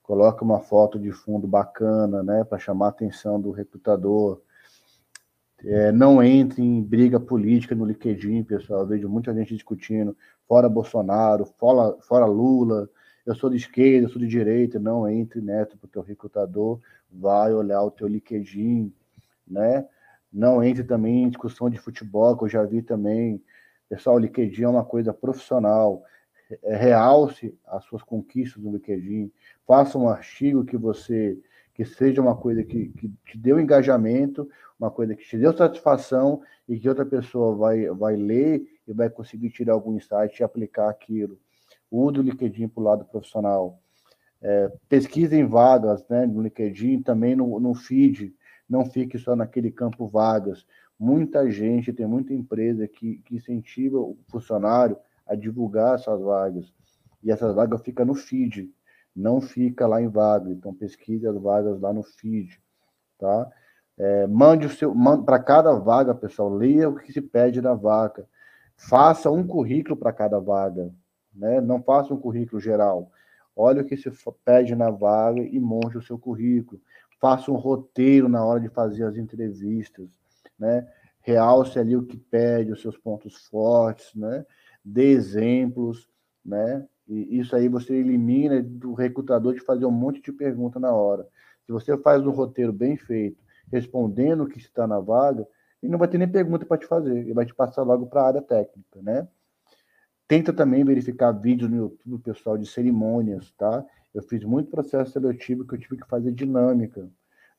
coloque 0.01 0.43
uma 0.43 0.59
foto 0.59 0.97
de 0.97 1.11
fundo 1.11 1.47
bacana, 1.47 2.23
né, 2.23 2.43
para 2.43 2.57
chamar 2.57 2.87
a 2.87 2.89
atenção 2.89 3.39
do 3.39 3.51
recrutador. 3.51 4.41
É, 5.63 5.91
não 5.91 6.23
entre 6.23 6.61
em 6.61 6.81
briga 6.81 7.19
política 7.19 7.75
no 7.75 7.85
LinkedIn, 7.85 8.43
pessoal. 8.43 8.81
Eu 8.81 8.87
vejo 8.87 9.09
muita 9.09 9.33
gente 9.33 9.53
discutindo 9.53 10.15
fora 10.47 10.69
Bolsonaro, 10.69 11.45
fora, 11.45 11.97
fora 12.01 12.25
Lula. 12.25 12.89
Eu 13.25 13.35
sou 13.35 13.49
de 13.49 13.57
esquerda, 13.57 14.07
eu 14.07 14.09
sou 14.09 14.21
de 14.21 14.27
direita. 14.27 14.79
Não 14.79 15.07
entre 15.07 15.41
nessa, 15.41 15.75
porque 15.77 15.99
o 15.99 16.01
recrutador 16.01 16.79
vai 17.11 17.53
olhar 17.53 17.83
o 17.83 17.91
teu 17.91 18.07
LinkedIn, 18.07 18.93
né? 19.47 19.85
Não 20.31 20.63
entre 20.63 20.83
também 20.83 21.23
em 21.23 21.29
discussão 21.29 21.69
de 21.69 21.77
futebol, 21.77 22.37
que 22.37 22.45
eu 22.45 22.49
já 22.49 22.63
vi 22.63 22.81
também. 22.81 23.41
Pessoal, 23.89 24.17
o 24.17 24.19
LinkedIn 24.19 24.63
é 24.63 24.69
uma 24.69 24.85
coisa 24.85 25.11
profissional. 25.11 26.03
É, 26.63 26.75
realce 26.75 27.57
as 27.67 27.83
suas 27.83 28.03
conquistas 28.03 28.61
no 28.63 28.71
LinkedIn. 28.71 29.31
Faça 29.67 29.97
um 29.97 30.07
artigo 30.07 30.63
que 30.63 30.77
você 30.77 31.37
que 31.73 31.85
seja 31.85 32.21
uma 32.21 32.35
coisa 32.35 32.61
que, 32.61 32.89
que 32.89 33.09
te 33.25 33.37
deu 33.37 33.57
engajamento, 33.57 34.49
uma 34.77 34.91
coisa 34.91 35.15
que 35.15 35.23
te 35.23 35.37
deu 35.37 35.55
satisfação 35.55 36.41
e 36.67 36.77
que 36.77 36.89
outra 36.89 37.05
pessoa 37.05 37.55
vai, 37.55 37.87
vai 37.91 38.17
ler 38.17 38.67
e 38.85 38.91
vai 38.91 39.09
conseguir 39.09 39.49
tirar 39.49 39.73
algum 39.73 39.95
insight 39.95 40.37
e 40.37 40.43
aplicar 40.43 40.89
aquilo. 40.89 41.39
Use 41.89 42.19
o 42.19 42.21
LinkedIn 42.21 42.67
para 42.67 42.81
o 42.81 42.83
lado 42.83 43.05
profissional. 43.05 43.79
É, 44.41 44.69
pesquisem 44.89 45.45
vagas 45.45 46.05
né, 46.09 46.25
no 46.25 46.41
LinkedIn, 46.41 47.01
também 47.01 47.33
no, 47.33 47.57
no 47.61 47.73
feed, 47.73 48.35
não 48.69 48.85
fique 48.85 49.17
só 49.17 49.33
naquele 49.33 49.71
campo 49.71 50.05
vagas. 50.05 50.65
Muita 50.99 51.49
gente, 51.49 51.93
tem 51.93 52.05
muita 52.05 52.33
empresa 52.33 52.87
que, 52.87 53.19
que 53.19 53.35
incentiva 53.37 53.97
o 53.97 54.17
funcionário 54.29 54.97
a 55.25 55.33
divulgar 55.35 55.95
essas 55.95 56.19
vagas. 56.19 56.73
E 57.23 57.31
essas 57.31 57.55
vagas 57.55 57.81
ficam 57.81 58.05
no 58.05 58.15
feed 58.15 58.69
não 59.15 59.41
fica 59.41 59.87
lá 59.87 60.01
em 60.01 60.07
vaga. 60.07 60.49
Então, 60.51 60.73
pesquise 60.73 61.27
as 61.27 61.35
vagas 61.35 61.79
lá 61.79 61.93
no 61.93 62.03
feed, 62.03 62.59
tá? 63.17 63.51
É, 63.97 64.25
mande 64.27 64.65
o 64.65 64.69
seu, 64.69 64.95
para 65.25 65.39
cada 65.39 65.73
vaga, 65.73 66.15
pessoal, 66.15 66.49
leia 66.49 66.89
o 66.89 66.95
que 66.95 67.11
se 67.11 67.21
pede 67.21 67.61
na 67.61 67.73
vaga. 67.73 68.25
Faça 68.77 69.29
um 69.29 69.45
currículo 69.45 69.97
para 69.97 70.13
cada 70.13 70.39
vaga, 70.39 70.89
né? 71.33 71.59
Não 71.59 71.83
faça 71.83 72.13
um 72.13 72.17
currículo 72.17 72.61
geral. 72.61 73.11
Olha 73.53 73.81
o 73.81 73.85
que 73.85 73.97
se 73.97 74.09
pede 74.45 74.73
na 74.73 74.89
vaga 74.89 75.41
e 75.41 75.59
monte 75.59 75.97
o 75.97 76.01
seu 76.01 76.17
currículo. 76.17 76.81
Faça 77.19 77.51
um 77.51 77.55
roteiro 77.55 78.29
na 78.29 78.45
hora 78.45 78.61
de 78.61 78.69
fazer 78.69 79.03
as 79.03 79.17
entrevistas, 79.17 80.07
né? 80.59 80.87
Realce 81.21 81.79
ali 81.79 81.95
o 81.95 82.05
que 82.05 82.17
pede, 82.17 82.71
os 82.71 82.81
seus 82.81 82.97
pontos 82.97 83.35
fortes, 83.47 84.13
né? 84.15 84.45
Dê 84.83 85.11
exemplos, 85.11 86.09
né? 86.43 86.85
E 87.07 87.39
isso 87.39 87.55
aí 87.55 87.67
você 87.67 87.93
elimina 87.93 88.61
do 88.61 88.93
recrutador 88.93 89.53
de 89.53 89.61
fazer 89.61 89.85
um 89.85 89.91
monte 89.91 90.21
de 90.21 90.31
pergunta 90.31 90.79
na 90.79 90.91
hora. 90.91 91.27
Se 91.65 91.71
você 91.71 91.97
faz 91.97 92.25
um 92.25 92.31
roteiro 92.31 92.73
bem 92.73 92.97
feito, 92.97 93.43
respondendo 93.71 94.43
o 94.43 94.47
que 94.47 94.59
está 94.59 94.85
na 94.85 94.99
vaga, 94.99 95.47
ele 95.81 95.91
não 95.91 95.99
vai 95.99 96.07
ter 96.07 96.17
nem 96.17 96.27
pergunta 96.27 96.65
para 96.65 96.77
te 96.77 96.85
fazer, 96.85 97.17
ele 97.17 97.33
vai 97.33 97.45
te 97.45 97.55
passar 97.55 97.83
logo 97.83 98.07
para 98.07 98.21
a 98.21 98.27
área 98.27 98.41
técnica, 98.41 99.01
né? 99.01 99.27
Tenta 100.27 100.53
também 100.53 100.83
verificar 100.83 101.31
vídeos 101.31 101.71
no 101.71 101.77
YouTube, 101.77 102.21
pessoal, 102.21 102.57
de 102.57 102.67
cerimônias, 102.67 103.51
tá? 103.51 103.83
Eu 104.13 104.21
fiz 104.21 104.43
muito 104.43 104.69
processo 104.69 105.11
seletivo 105.11 105.65
que 105.65 105.73
eu 105.73 105.79
tive 105.79 105.97
que 105.97 106.07
fazer 106.07 106.31
dinâmica. 106.31 107.09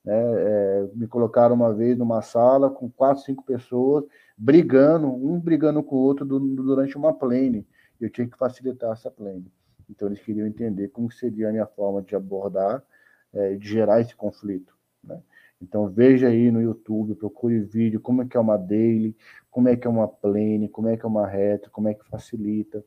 Né? 0.05 0.15
É, 0.15 0.89
me 0.95 1.07
colocaram 1.07 1.55
uma 1.55 1.73
vez 1.73 1.97
numa 1.97 2.23
sala 2.23 2.71
com 2.71 2.91
quatro, 2.91 3.23
cinco 3.23 3.45
pessoas 3.45 4.05
brigando, 4.37 5.09
um 5.09 5.39
brigando 5.39 5.83
com 5.83 5.97
o 5.97 6.01
outro 6.01 6.25
durante 6.25 6.97
uma 6.97 7.13
plane 7.13 7.67
eu 8.01 8.11
tinha 8.11 8.27
que 8.27 8.37
facilitar 8.37 8.93
essa 8.93 9.11
plane. 9.11 9.47
Então, 9.89 10.09
eles 10.09 10.21
queriam 10.21 10.47
entender 10.47 10.89
como 10.89 11.11
seria 11.11 11.49
a 11.49 11.53
minha 11.53 11.67
forma 11.67 12.01
de 12.01 12.17
abordar, 12.17 12.83
é, 13.33 13.57
de 13.57 13.69
gerar 13.69 14.01
esse 14.01 14.17
conflito. 14.17 14.75
Né? 15.03 15.21
Então, 15.61 15.89
veja 15.89 16.29
aí 16.29 16.51
no 16.51 16.63
YouTube, 16.63 17.15
procure 17.15 17.61
vídeo, 17.61 18.01
como 18.01 18.23
é 18.23 18.27
que 18.27 18.37
é 18.37 18.41
uma 18.41 18.57
daily, 18.57 19.15
como 19.51 19.69
é 19.69 19.77
que 19.77 19.87
é 19.87 19.91
uma 19.91 20.09
plane, 20.09 20.69
como 20.69 20.89
é 20.89 20.97
que 20.97 21.05
é 21.05 21.09
uma 21.09 21.27
reta, 21.27 21.69
como 21.71 21.89
é 21.89 21.95
que 21.95 22.09
facilita. 22.09 22.83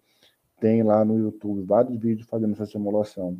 Tem 0.60 0.82
lá 0.82 1.04
no 1.06 1.20
YouTube 1.20 1.64
vários 1.64 1.98
vídeos 2.00 2.28
fazendo 2.28 2.54
essa 2.54 2.66
simulação. 2.66 3.38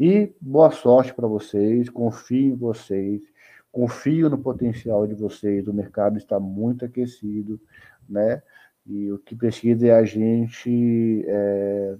E 0.00 0.32
boa 0.40 0.70
sorte 0.70 1.12
para 1.12 1.28
vocês, 1.28 1.90
confio 1.90 2.54
em 2.54 2.56
vocês, 2.56 3.22
confio 3.70 4.30
no 4.30 4.38
potencial 4.38 5.06
de 5.06 5.14
vocês, 5.14 5.68
o 5.68 5.74
mercado 5.74 6.16
está 6.16 6.40
muito 6.40 6.86
aquecido, 6.86 7.60
né? 8.08 8.42
E 8.86 9.12
o 9.12 9.18
que 9.18 9.36
precisa 9.36 9.88
é 9.88 9.92
a 9.92 10.02
gente 10.02 11.22
é, 11.26 11.98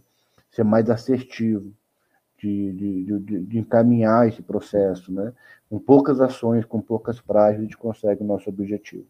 ser 0.50 0.64
mais 0.64 0.88
assertivo, 0.88 1.74
de, 2.38 2.72
de, 2.72 3.04
de, 3.20 3.40
de, 3.42 3.58
encaminhar 3.58 4.26
esse 4.26 4.40
processo, 4.40 5.12
né? 5.12 5.34
Com 5.68 5.78
poucas 5.78 6.22
ações, 6.22 6.64
com 6.64 6.80
poucas 6.80 7.20
práticas, 7.20 7.60
a 7.60 7.62
gente 7.64 7.76
consegue 7.76 8.22
o 8.22 8.26
nosso 8.26 8.48
objetivo. 8.48 9.04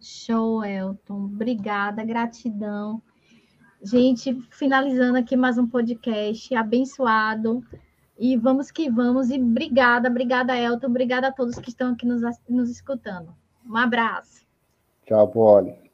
Show, 0.00 0.64
Elton. 0.64 1.26
Obrigada, 1.26 2.02
gratidão. 2.04 3.02
Gente, 3.82 4.34
finalizando 4.50 5.18
aqui 5.18 5.36
mais 5.36 5.56
um 5.56 5.66
podcast 5.66 6.54
abençoado. 6.54 7.64
E 8.18 8.36
vamos 8.36 8.70
que 8.70 8.90
vamos. 8.90 9.30
E 9.30 9.40
obrigada, 9.40 10.08
obrigada, 10.08 10.56
Elton. 10.56 10.88
Obrigada 10.88 11.28
a 11.28 11.32
todos 11.32 11.58
que 11.58 11.70
estão 11.70 11.92
aqui 11.92 12.04
nos, 12.04 12.22
nos 12.48 12.70
escutando. 12.70 13.32
Um 13.64 13.76
abraço. 13.76 14.44
Tchau, 15.06 15.28
Poli. 15.28 15.87